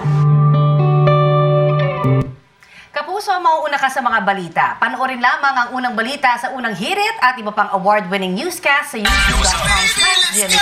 Kapuso, 3.03 3.35
mauuna 3.43 3.83
ka 3.83 3.91
sa 3.91 3.99
mga 3.99 4.23
balita. 4.23 4.79
Panoorin 4.79 5.19
lamang 5.19 5.55
ang 5.59 5.69
unang 5.75 5.99
balita 5.99 6.39
sa 6.39 6.55
unang 6.55 6.71
hirit 6.71 7.19
at 7.19 7.35
iba 7.35 7.51
pang 7.51 7.67
award-winning 7.75 8.31
newscast 8.31 8.95
sa 8.95 8.99
youtube.com 9.03 9.83
slash 9.91 10.23
Jimmy. 10.39 10.55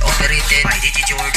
Operated 0.00 0.64
by 0.64 0.80
Digi 0.80 1.04
George 1.04 1.36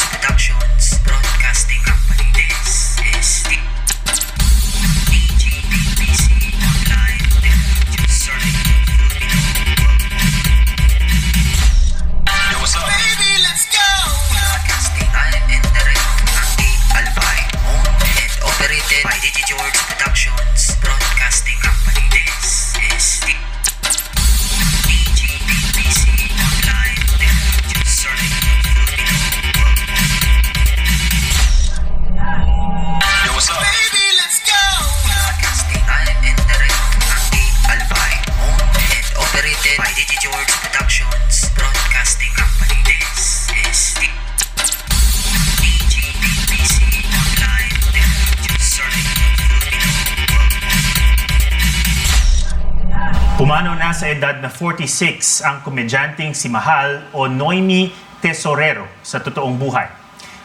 Pumano 53.57 53.73
na 53.73 53.89
sa 53.89 54.05
edad 54.05 54.37
na 54.37 54.53
46 54.53 55.41
ang 55.41 55.65
komedyanteng 55.65 56.29
si 56.37 56.45
Mahal 56.45 57.09
o 57.09 57.25
Noemi 57.25 57.89
Tesorero 58.21 58.85
sa 59.01 59.17
totoong 59.17 59.57
buhay. 59.57 59.89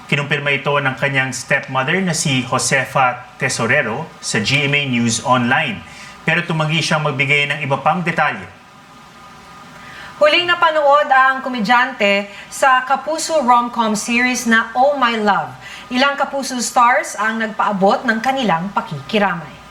Kinumpirma 0.09 0.49
ito 0.57 0.73
ng 0.81 0.97
kanyang 0.97 1.29
stepmother 1.29 2.01
na 2.01 2.17
si 2.17 2.41
Josefa 2.41 3.37
Tesorero 3.37 4.09
sa 4.17 4.41
GMA 4.41 4.89
News 4.89 5.29
Online. 5.29 5.85
Pero 6.25 6.41
tumanggi 6.49 6.81
siyang 6.81 7.05
magbigay 7.05 7.53
ng 7.53 7.59
iba 7.61 7.77
pang 7.85 8.01
detalye. 8.01 8.49
Huling 10.17 10.49
napanood 10.49 11.13
ang 11.13 11.45
komedyante 11.45 12.33
sa 12.49 12.81
Kapuso 12.89 13.45
rom-com 13.45 13.93
series 13.93 14.49
na 14.49 14.73
Oh 14.73 14.97
My 14.97 15.21
Love. 15.21 15.53
Ilang 15.93 16.17
Kapuso 16.17 16.57
stars 16.65 17.13
ang 17.21 17.45
nagpaabot 17.45 18.09
ng 18.09 18.25
kanilang 18.25 18.73
pakikiramay. 18.73 19.62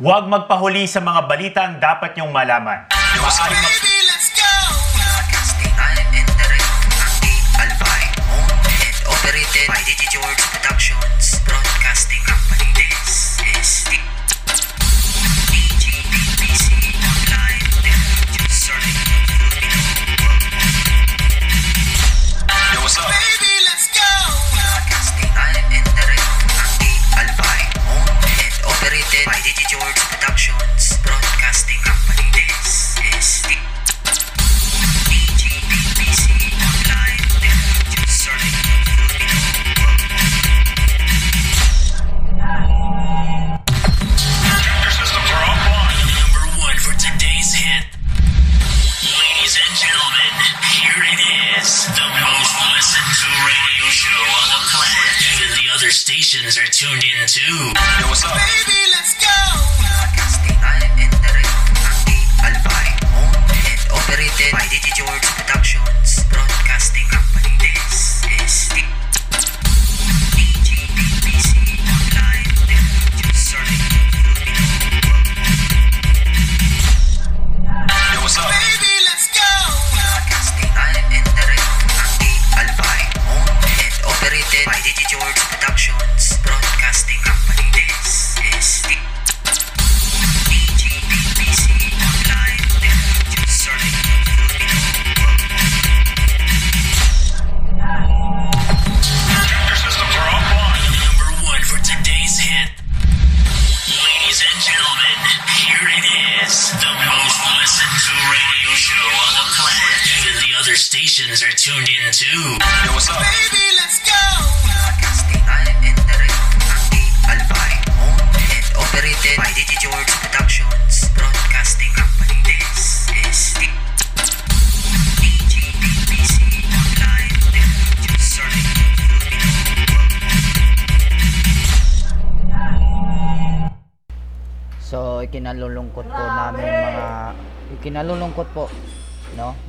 Huwag 0.00 0.32
magpahuli 0.32 0.88
sa 0.88 1.04
mga 1.04 1.28
balitang 1.28 1.72
dapat 1.76 2.16
niyong 2.16 2.32
malaman. 2.32 2.88
Maaaring 3.20 3.60
mag- 3.60 3.89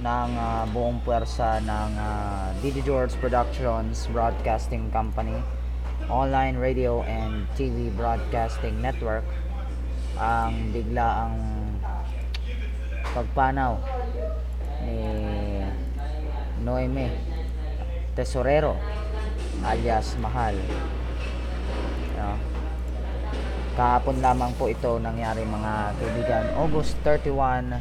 ng 0.02 0.32
ah, 0.34 0.66
buong 0.74 0.98
puwersa 1.06 1.62
ng 1.62 1.92
uh, 1.94 2.50
Didi 2.58 2.82
George 2.82 3.14
Productions 3.22 4.10
Broadcasting 4.10 4.90
Company 4.90 5.38
online 6.10 6.58
radio 6.58 7.06
and 7.06 7.46
TV 7.54 7.94
broadcasting 7.94 8.82
network 8.82 9.24
ang 10.18 10.74
bigla 10.74 11.30
ang 11.30 11.36
pagpanaw 13.14 13.78
ni 14.90 15.02
Noeme 16.66 17.14
Tesorero 18.18 18.74
alias 19.62 20.18
Mahal 20.18 20.58
no? 22.18 22.34
Kahapon 23.72 24.20
lamang 24.20 24.52
po 24.60 24.68
ito 24.68 25.00
nangyari 25.00 25.48
mga 25.48 25.96
kaibigan. 25.96 26.44
August 26.60 27.00
31, 27.08 27.80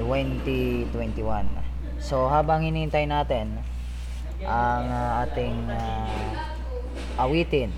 2021. 0.00 0.90
So 2.00 2.26
habang 2.32 2.64
hinihintay 2.64 3.04
natin 3.04 3.60
ang 4.40 4.84
ah, 4.88 5.24
ating 5.28 5.68
ah, 5.68 6.08
awitin. 7.28 7.68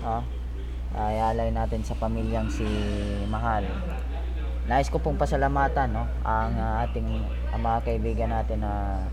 No? 0.00 0.24
Ayalay 0.96 1.52
natin 1.52 1.84
sa 1.84 1.94
pamilyang 2.00 2.48
si 2.48 2.64
Mahal. 3.28 3.68
Nais 4.64 4.88
ko 4.88 4.96
pong 4.96 5.20
pasalamatan 5.20 5.92
no 5.92 6.08
ang 6.24 6.56
ah, 6.56 6.88
ating 6.88 7.06
ang 7.52 7.60
mga 7.60 7.78
kaibigan 7.84 8.32
natin 8.32 8.64
na 8.64 9.04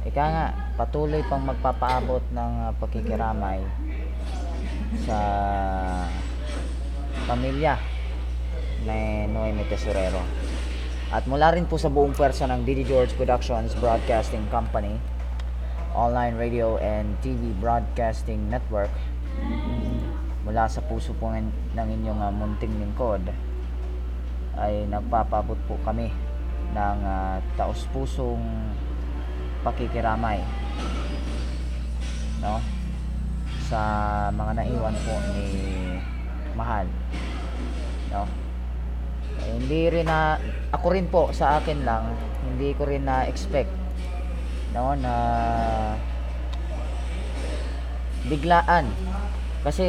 ika 0.00 0.24
nga, 0.24 0.46
patuloy 0.80 1.20
pang 1.28 1.44
magpapaabot 1.44 2.24
ng 2.32 2.52
uh, 2.64 2.72
pakikiramay 2.80 3.60
sa 5.04 5.18
pamilya 7.28 7.76
ni 8.86 9.28
Noemi 9.28 9.64
Tesorero. 9.68 10.22
At 11.10 11.26
mula 11.26 11.50
rin 11.50 11.66
po 11.66 11.74
sa 11.74 11.90
buong 11.90 12.14
pwersa 12.14 12.46
ng 12.46 12.62
Didi 12.62 12.86
George 12.86 13.10
Productions 13.18 13.74
Broadcasting 13.76 14.46
Company, 14.48 14.94
online 15.90 16.38
radio 16.38 16.78
and 16.78 17.18
TV 17.18 17.50
broadcasting 17.58 18.46
network, 18.46 18.94
mula 20.46 20.70
sa 20.70 20.80
puso 20.86 21.10
po 21.18 21.34
ng 21.34 21.50
ng 21.74 21.88
inyong 21.98 22.20
uh, 22.22 22.30
munting 22.30 22.70
lingkod, 22.78 23.26
ay 24.54 24.86
nagpapabot 24.86 25.58
po 25.66 25.74
kami 25.82 26.14
ng 26.70 26.98
uh, 27.02 27.42
taos-pusong 27.58 28.38
pakikiramay 29.60 30.40
no 32.40 32.56
sa 33.68 33.80
mga 34.32 34.64
naiwan 34.64 34.96
po 35.04 35.14
ni 35.36 35.46
Mahal 36.56 36.88
no 38.08 38.39
eh, 39.44 39.50
hindi 39.56 39.80
rin 39.88 40.06
na 40.06 40.36
ako 40.70 40.86
rin 40.92 41.06
po 41.08 41.30
sa 41.30 41.58
akin 41.58 41.82
lang 41.82 42.14
hindi 42.46 42.76
ko 42.76 42.84
rin 42.88 43.08
na 43.08 43.24
expect 43.28 43.70
no 44.70 44.94
na 44.94 45.14
biglaan. 48.30 48.86
Kasi 49.60 49.84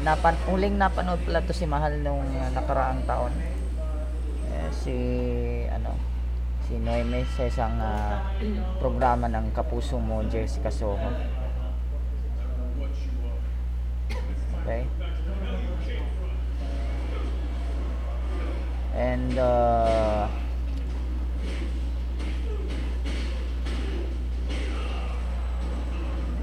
napan 0.00 0.36
huling 0.48 0.80
napanood 0.80 1.20
pala 1.26 1.44
to 1.44 1.52
si 1.52 1.68
Mahal 1.68 2.00
nung 2.00 2.24
nakaraang 2.56 3.04
taon. 3.04 3.34
Eh, 4.52 4.68
si 4.72 4.96
ano 5.68 5.92
si 6.64 6.78
Noeme 6.80 7.26
sa 7.36 7.44
isang 7.44 7.76
ah, 7.82 8.22
programa 8.78 9.28
ng 9.28 9.52
Kapuso 9.52 9.98
mo 9.98 10.22
Jessica 10.30 10.70
Soho 10.70 11.10
okay 14.62 14.86
and 18.92 19.36
uh, 19.40 20.28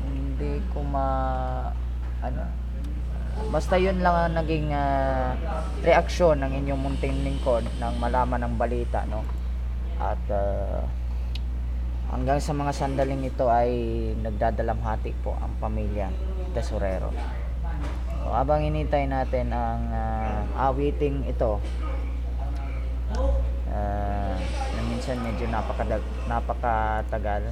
hindi 0.09 0.57
ko 0.73 0.81
ma 0.81 1.07
ano 2.25 2.59
basta 3.49 3.79
yun 3.79 4.03
lang 4.03 4.13
ang 4.13 4.33
naging 4.43 4.75
ah, 4.75 5.33
reaksyon 5.81 6.43
ng 6.43 6.51
inyong 6.59 6.81
munting 6.81 7.23
lingkod 7.23 7.65
nang 7.79 7.95
malaman 7.97 8.45
ng 8.45 8.55
balita 8.59 9.07
no? 9.07 9.23
At 9.97 10.19
ah, 10.29 10.83
hanggang 12.13 12.37
sa 12.43 12.51
mga 12.51 12.71
sandaling 12.75 13.25
ito 13.25 13.47
ay 13.47 13.71
nagdadalamhati 14.21 15.15
po 15.25 15.39
ang 15.39 15.55
pamilya 15.57 16.11
tesorero. 16.51 17.09
So, 18.19 18.35
habang 18.35 18.65
inintay 18.67 19.07
natin 19.07 19.49
ang 19.55 19.81
ah, 19.93 20.69
awiting 20.69 21.25
ito 21.25 21.57
ah, 23.73 24.35
na 24.75 24.81
minsan 24.85 25.17
medyo 25.21 25.45
napakadag, 25.49 26.03
napakatagal 26.29 27.43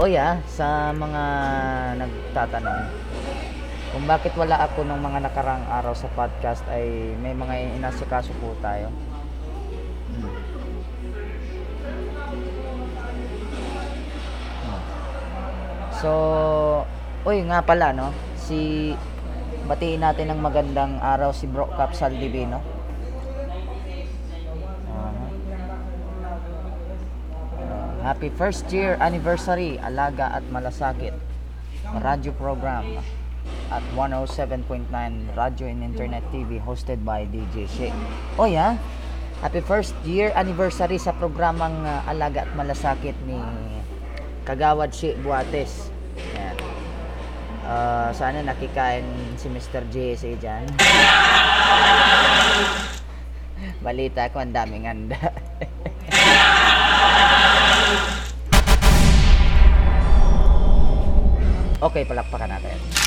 o 0.00 0.08
ya 0.08 0.40
sa 0.48 0.96
mga 0.96 1.22
nagtatanong 2.00 2.80
kung 3.90 4.06
bakit 4.06 4.32
wala 4.38 4.56
ako 4.64 4.86
nung 4.86 5.02
mga 5.02 5.28
nakarang 5.28 5.66
araw 5.66 5.92
sa 5.92 6.06
podcast 6.14 6.62
ay 6.70 7.12
may 7.18 7.34
mga 7.34 7.74
inasikaso 7.74 8.30
po 8.38 8.54
tayo. 8.62 8.86
Hmm. 10.14 10.30
Hmm. 14.62 14.82
So, 15.98 16.10
uy 17.26 17.42
nga 17.50 17.66
pala 17.66 17.90
no, 17.90 18.14
si 18.38 18.94
batiin 19.70 20.02
natin 20.02 20.34
ng 20.34 20.42
magandang 20.42 20.98
araw 20.98 21.30
si 21.30 21.46
Bro 21.46 21.70
Cap 21.78 21.94
Saldivino. 21.94 22.58
Aha. 24.90 25.26
Uh, 27.54 27.94
happy 28.02 28.34
first 28.34 28.66
year 28.74 28.98
anniversary 28.98 29.78
Alaga 29.78 30.34
at 30.34 30.42
Malasakit 30.50 31.14
radyo 31.86 32.34
program 32.34 32.98
at 33.70 33.86
107.9 33.94 34.90
Radio 35.38 35.66
and 35.70 35.86
Internet 35.86 36.26
TV 36.34 36.58
hosted 36.58 37.06
by 37.06 37.22
DJ 37.30 37.70
She. 37.70 37.94
Oh 38.42 38.50
yeah, 38.50 38.74
happy 39.38 39.62
first 39.62 39.94
year 40.02 40.34
anniversary 40.34 40.98
sa 40.98 41.14
programang 41.14 41.86
uh, 41.86 42.10
Alaga 42.10 42.42
at 42.42 42.50
Malasakit 42.58 43.14
ni 43.22 43.38
Kagawad 44.42 44.90
She 44.90 45.14
Buates. 45.22 45.94
Yan. 46.34 46.49
Uh, 47.70 48.10
sana 48.10 48.42
nakikain 48.42 49.06
si 49.38 49.46
Mr. 49.46 49.86
JSA 49.94 50.34
dyan. 50.42 50.66
Balita 53.86 54.26
ko, 54.34 54.42
ang 54.42 54.50
daming 54.50 54.90
handa. 54.90 55.14
okay, 61.86 62.02
palakpakan 62.02 62.58
natin. 62.58 62.99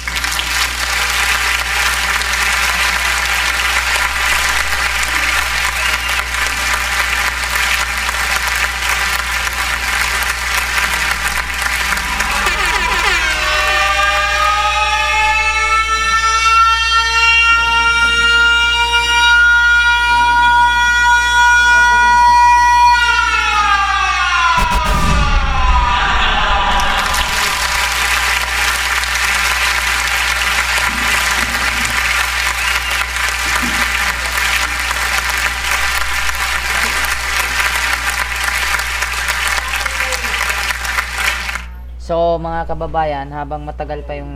Kababayan, 42.66 43.32
habang 43.32 43.64
matagal 43.64 44.03
pa 44.03 44.20
yung 44.20 44.34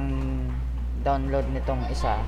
download 1.03 1.47
nitong 1.51 1.87
isa, 1.91 2.19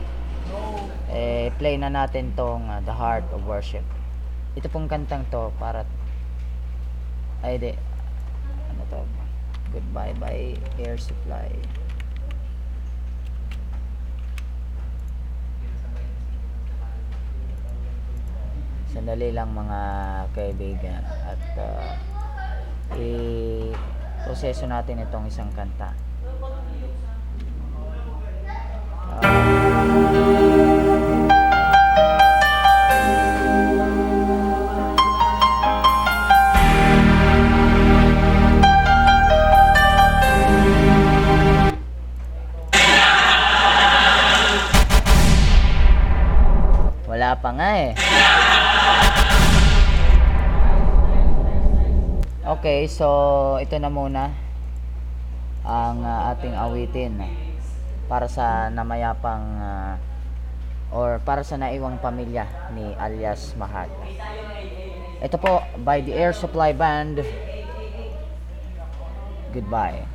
eh, 1.12 1.52
play 1.58 1.76
na 1.76 1.92
natin 1.92 2.34
tong 2.34 2.68
ah, 2.70 2.82
The 2.82 2.94
Heart 2.96 3.32
of 3.36 3.44
Worship. 3.46 3.84
Ito 4.58 4.68
pong 4.72 4.90
kantang 4.90 5.28
to 5.30 5.54
para 5.62 5.86
ay 7.46 7.56
di 7.56 7.72
ano 8.72 8.84
to 8.92 9.00
Goodbye 9.70 10.18
by 10.18 10.58
Air 10.82 10.98
Supply. 10.98 11.48
Sandali 18.90 19.30
lang 19.30 19.54
mga 19.54 19.82
kaibigan 20.34 21.06
at 21.06 21.44
ah, 21.62 21.94
i-proseso 24.30 24.70
natin 24.70 25.02
itong 25.02 25.26
isang 25.26 25.50
kanta. 25.58 25.90
Wala 47.10 47.34
pa 47.34 47.50
nga 47.58 47.70
eh. 47.82 47.98
Okay, 52.50 52.90
so 52.90 53.06
ito 53.62 53.78
na 53.78 53.94
muna 53.94 54.34
ang 55.62 56.02
ah, 56.02 56.34
ating 56.34 56.58
awitin 56.58 57.22
para 58.10 58.26
sa 58.26 58.74
namayapang 58.74 59.46
ah, 59.62 60.02
or 60.90 61.22
para 61.22 61.46
sa 61.46 61.62
naiwang 61.62 62.02
pamilya 62.02 62.50
ni 62.74 62.90
alias 62.98 63.54
Mahal. 63.54 63.86
Ito 65.22 65.38
po 65.38 65.62
by 65.86 66.02
the 66.02 66.18
Air 66.18 66.34
Supply 66.34 66.74
Band. 66.74 67.22
Goodbye. 69.54 70.10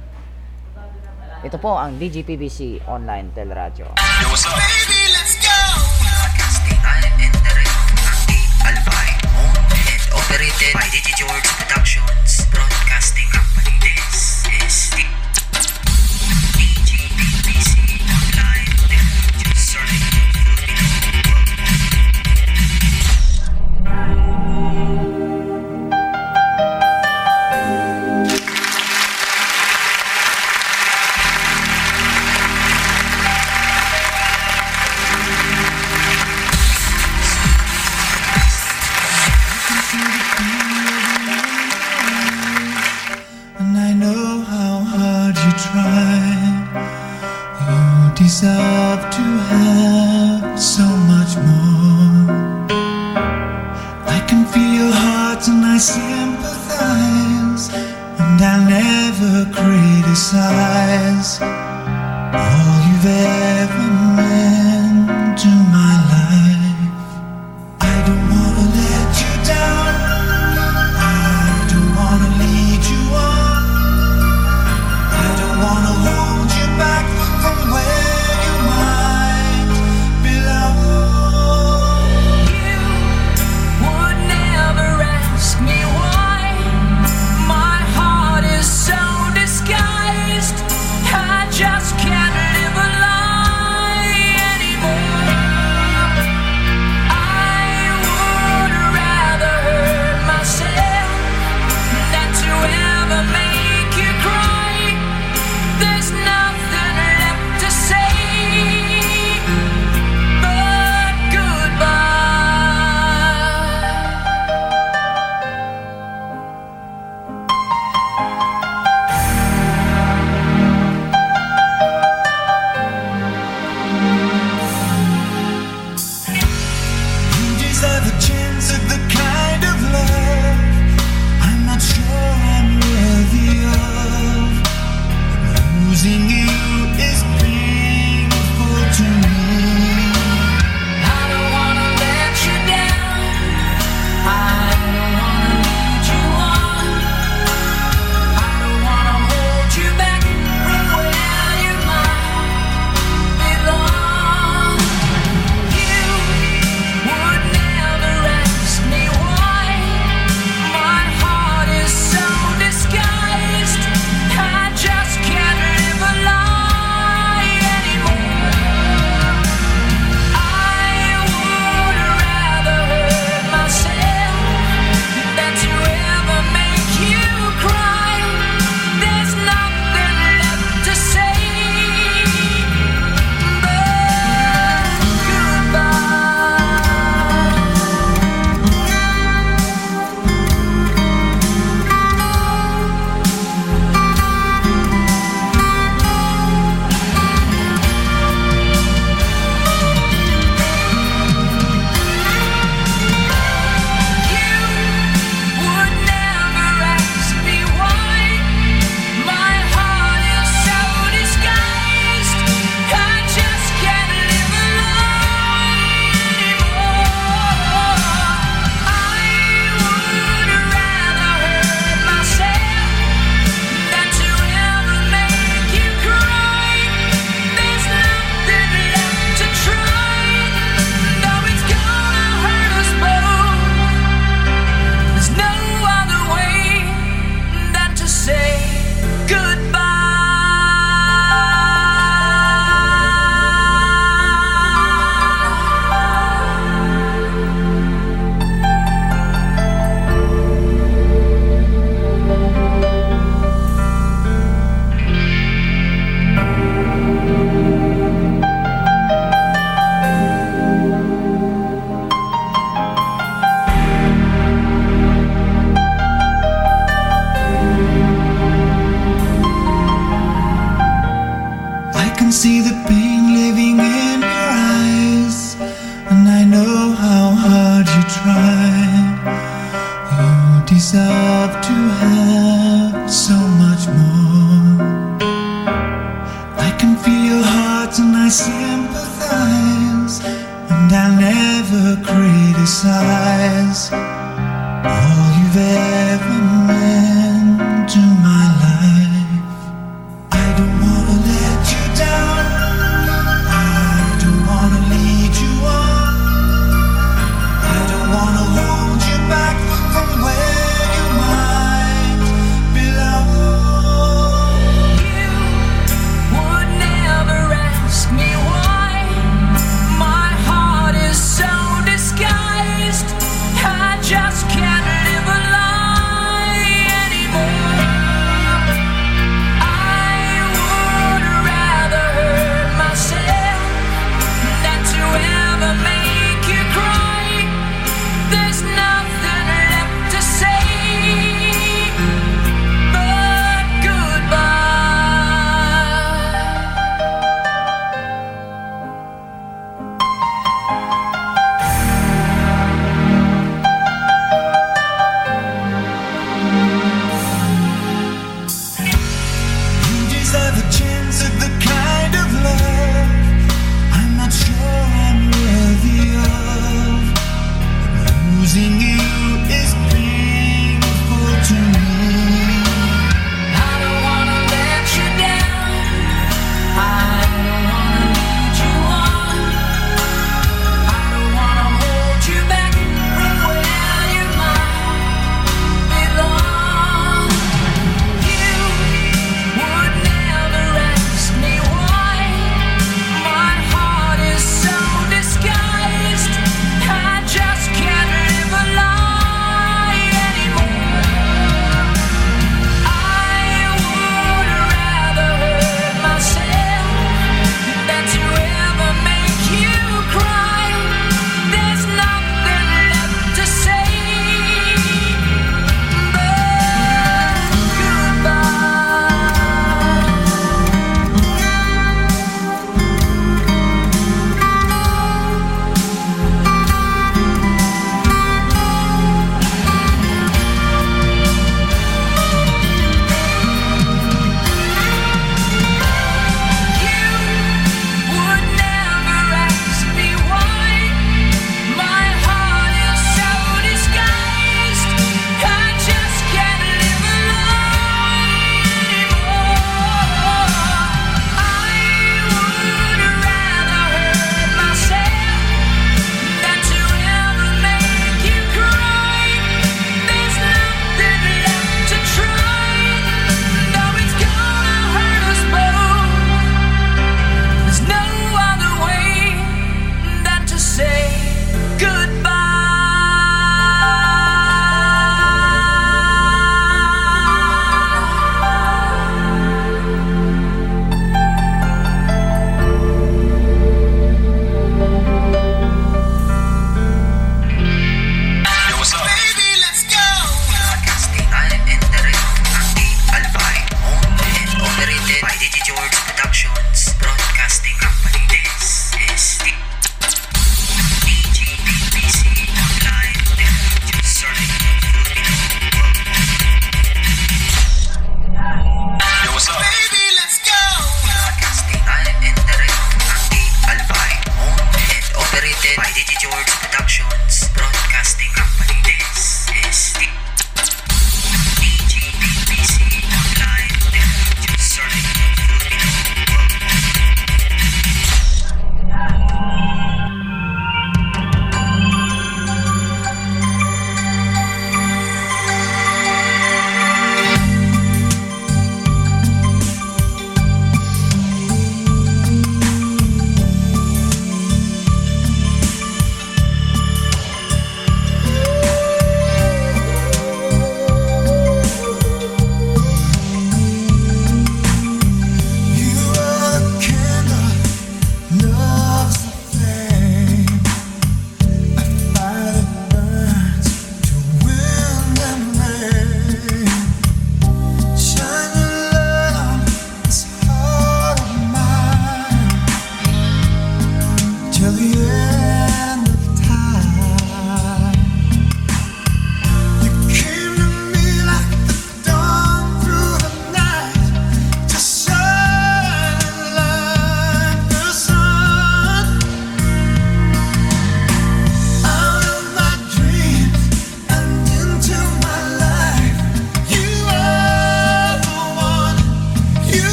Ito 1.47 1.55
po 1.63 1.79
ang 1.79 2.03
DGPBC 2.03 2.83
Online 2.91 3.31
Teleradyo. 3.31 3.95
Yo, 3.95 4.27
what's 4.27 4.43
up? 4.43 4.59
Baby, 4.59 5.07
let's 5.15 5.39
go. 5.39 5.55
Broadcasting 6.03 6.83
live 6.83 7.15
and 7.15 7.31
direct 7.47 7.71
from 7.95 8.19
the 8.27 8.39
Albay, 8.67 9.11
owned 9.39 9.71
and 9.71 10.03
operated 10.11 10.75
by 10.75 10.91
Digi 10.91 11.15
George 11.15 11.55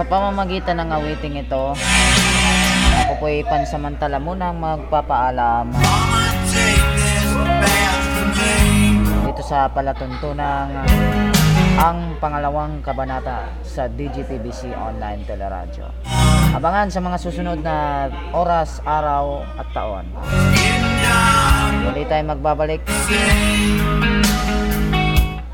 Sa 0.00 0.08
pamamagitan 0.08 0.80
ng 0.80 0.96
awiting 0.96 1.44
ito, 1.44 1.76
ako 3.04 3.12
po'y 3.20 3.44
pansamantala 3.44 4.16
munang 4.16 4.56
magpapaalam 4.56 5.76
dito 9.28 9.42
sa 9.44 9.68
palatuntunang 9.68 10.72
ang 11.76 12.16
pangalawang 12.16 12.80
kabanata 12.80 13.52
sa 13.60 13.92
DGPBC 13.92 14.72
Online 14.72 15.20
Teleradyo. 15.28 15.92
Abangan 16.56 16.88
sa 16.88 17.04
mga 17.04 17.20
susunod 17.20 17.60
na 17.60 18.08
oras, 18.32 18.80
araw 18.88 19.44
at 19.60 19.68
taon. 19.76 20.08
Muli 21.84 22.08
tayo 22.08 22.24
magbabalik 22.24 22.80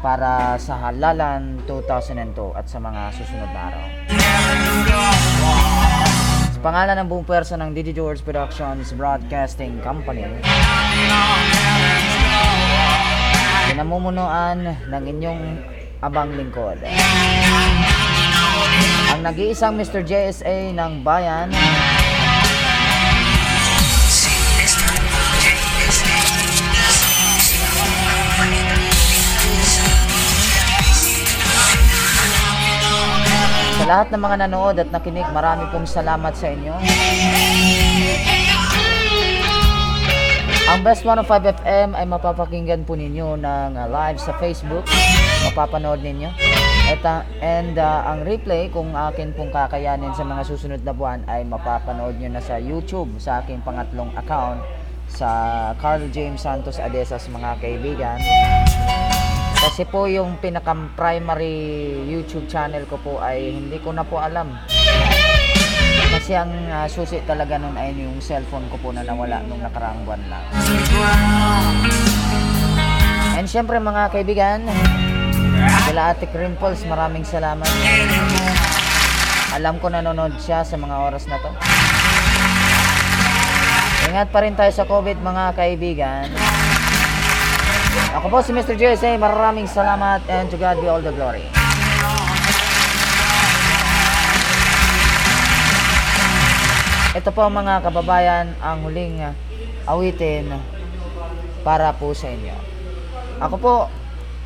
para 0.07 0.55
sa 0.63 0.79
halalan 0.79 1.59
2002 1.67 2.55
at 2.55 2.71
sa 2.71 2.79
mga 2.79 3.11
susunod 3.19 3.51
na 3.51 3.61
araw. 3.75 3.85
Sa 6.55 6.61
pangalan 6.63 6.95
ng 7.03 7.11
buong 7.11 7.27
pwersa 7.27 7.59
ng 7.59 7.75
Digi 7.75 7.91
George 7.91 8.23
Productions 8.23 8.95
Broadcasting 8.95 9.83
Company, 9.83 10.31
pinamumunuan 13.67 14.79
ng 14.87 15.03
inyong 15.11 15.43
abang 15.99 16.31
lingkod. 16.39 16.79
Ang 19.11 19.27
nag-iisang 19.27 19.75
Mr. 19.75 20.07
JSA 20.07 20.71
ng 20.71 21.03
bayan, 21.03 21.51
lahat 33.87 34.11
ng 34.11 34.19
mga 34.19 34.37
nanood 34.45 34.77
at 34.83 34.91
nakinig, 34.91 35.31
marami 35.31 35.63
pong 35.71 35.87
salamat 35.87 36.35
sa 36.35 36.51
inyo. 36.51 36.75
Ang 40.67 40.83
Best 40.83 41.07
105 41.07 41.63
FM 41.63 41.95
ay 41.95 42.03
mapapakinggan 42.11 42.83
po 42.83 42.99
ninyo 42.99 43.39
ng 43.39 43.71
uh, 43.79 43.87
live 43.87 44.19
sa 44.19 44.35
Facebook. 44.43 44.83
Mapapanood 45.47 46.03
ninyo. 46.03 46.35
At, 46.91 47.03
uh, 47.07 47.23
and 47.39 47.79
uh, 47.79 48.11
ang 48.11 48.27
replay, 48.27 48.67
kung 48.75 48.91
akin 48.91 49.31
pong 49.39 49.55
kakayanin 49.55 50.11
sa 50.19 50.27
mga 50.27 50.43
susunod 50.43 50.83
na 50.83 50.91
buwan, 50.91 51.23
ay 51.31 51.47
mapapanood 51.47 52.19
nyo 52.19 52.35
na 52.35 52.43
sa 52.43 52.59
YouTube 52.59 53.23
sa 53.23 53.39
aking 53.47 53.63
pangatlong 53.63 54.11
account 54.19 54.59
sa 55.07 55.71
Carl 55.79 56.03
James 56.11 56.43
Santos 56.43 56.83
Adesas 56.83 57.31
mga 57.31 57.63
kaibigan. 57.63 58.19
Kasi 59.67 59.83
po 59.83 60.07
yung 60.07 60.39
pinakam 60.39 60.95
primary 60.95 61.91
YouTube 62.07 62.47
channel 62.47 62.87
ko 62.87 63.03
po 63.03 63.19
ay 63.19 63.51
hindi 63.51 63.83
ko 63.83 63.91
na 63.91 64.07
po 64.07 64.23
alam. 64.23 64.55
Kasi 66.07 66.39
ang 66.39 66.55
ah, 66.71 66.87
susi 66.87 67.19
talaga 67.27 67.59
nun 67.59 67.75
ay 67.75 67.91
yung 67.99 68.23
cellphone 68.23 68.71
ko 68.71 68.79
po 68.79 68.95
na 68.95 69.03
nawala 69.03 69.43
nung 69.43 69.59
nakaraang 69.59 70.07
buwan 70.07 70.23
lang. 70.31 70.45
And 73.35 73.51
syempre 73.51 73.83
mga 73.83 74.15
kaibigan, 74.15 74.71
sila 75.91 76.15
Ate 76.15 76.31
Crimples, 76.31 76.87
maraming 76.87 77.27
salamat. 77.27 77.67
Alam 79.51 79.83
ko 79.83 79.91
nanonood 79.91 80.39
siya 80.39 80.63
sa 80.63 80.79
mga 80.79 80.95
oras 81.11 81.27
na 81.27 81.43
to. 81.43 81.51
Ingat 84.15 84.31
pa 84.31 84.47
rin 84.47 84.55
tayo 84.55 84.71
sa 84.71 84.87
COVID 84.87 85.19
mga 85.19 85.45
kaibigan. 85.59 86.31
Ako 88.17 88.27
po 88.29 88.39
si 88.43 88.51
Mr. 88.51 88.75
JSA, 88.75 89.17
maraming 89.21 89.69
salamat 89.71 90.25
and 90.27 90.49
to 90.49 90.57
God 90.57 90.81
be 90.81 90.89
all 90.91 91.01
the 91.01 91.13
glory. 91.13 91.47
Ito 97.17 97.33
po 97.33 97.49
mga 97.49 97.81
kababayan 97.81 98.53
ang 98.61 98.85
huling 98.85 99.25
awitin 99.89 100.53
para 101.65 101.89
po 101.97 102.13
sa 102.13 102.29
inyo. 102.29 102.57
Ako 103.41 103.55
po, 103.57 103.75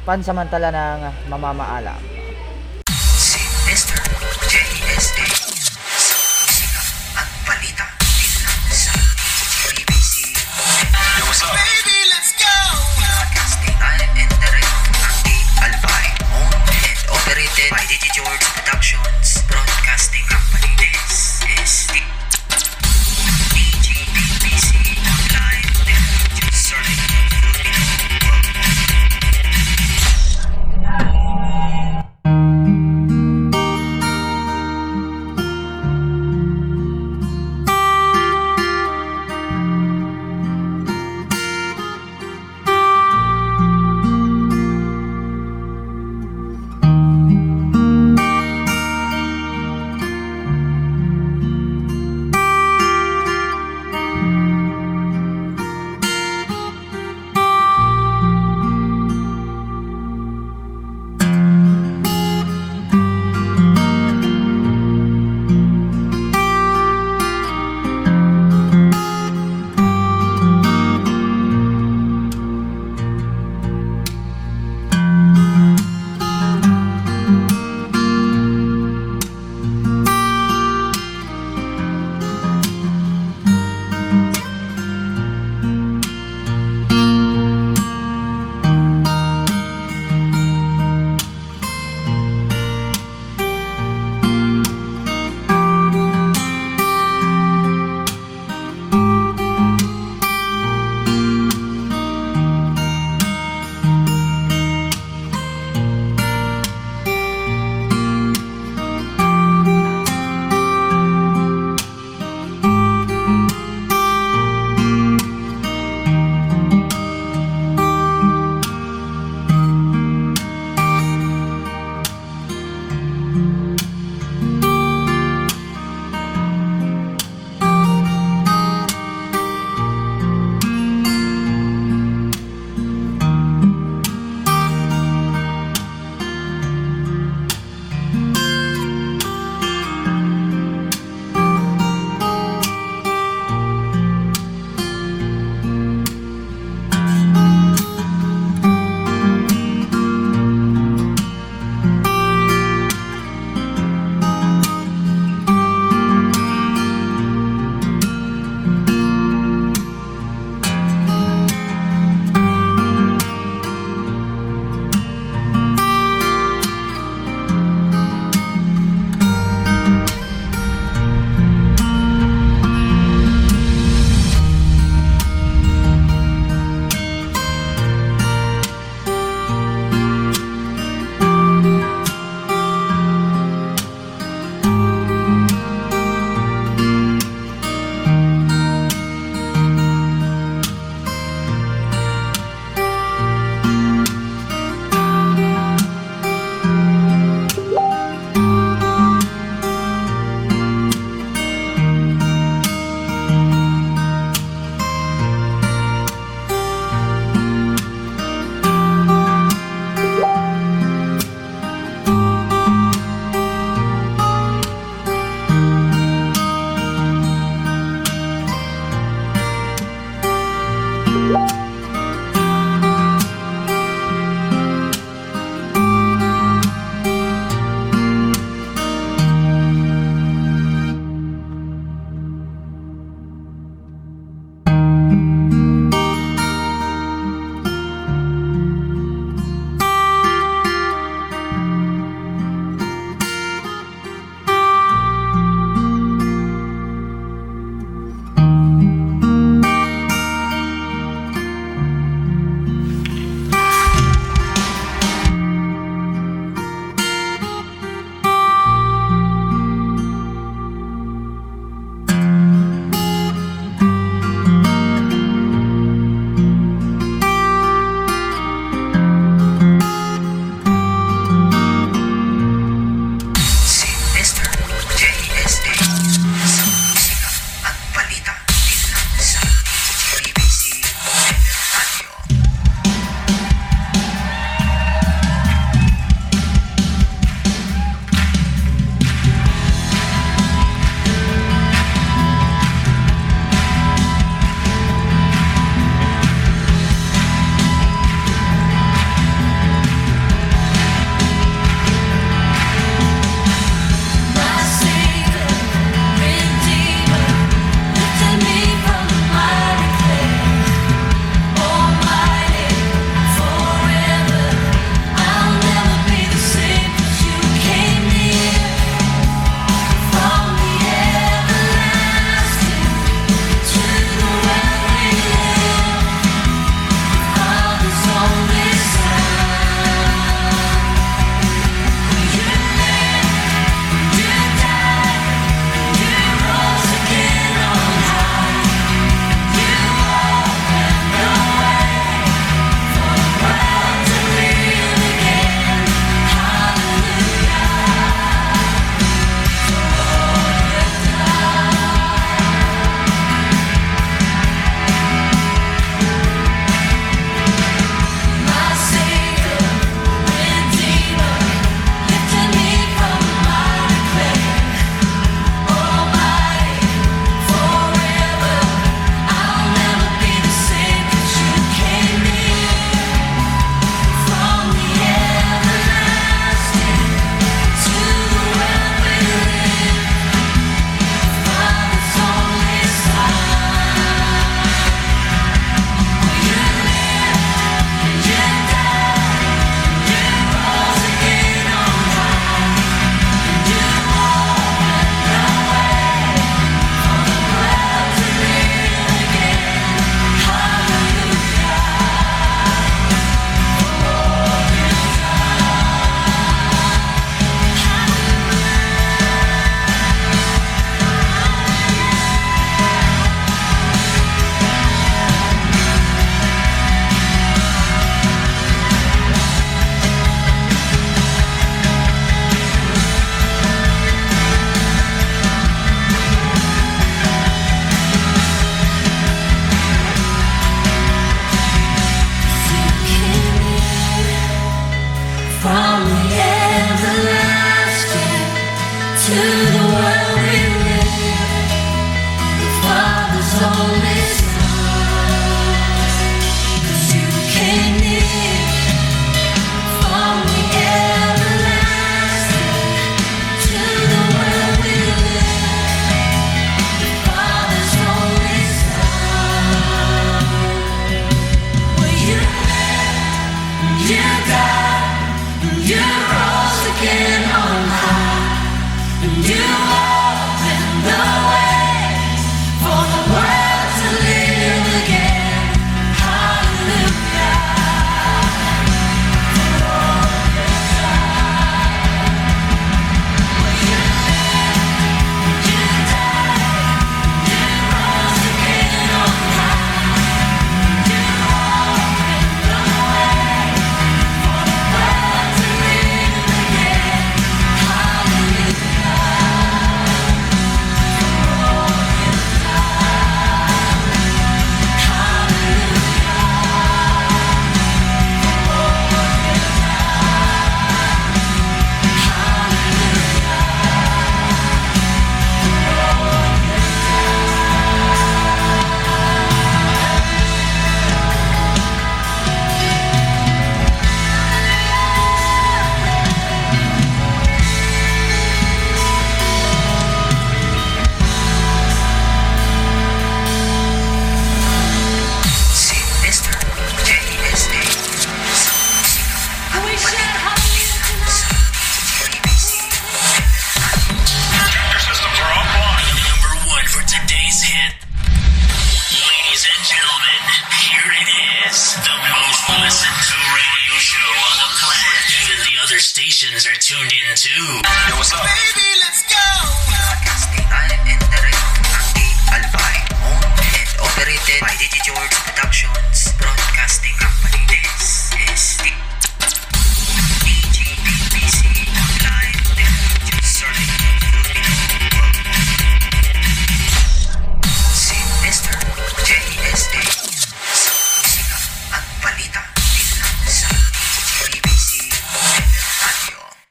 pansamantala 0.07 0.71
ng 0.71 1.01
mamamaalam. 1.27 2.20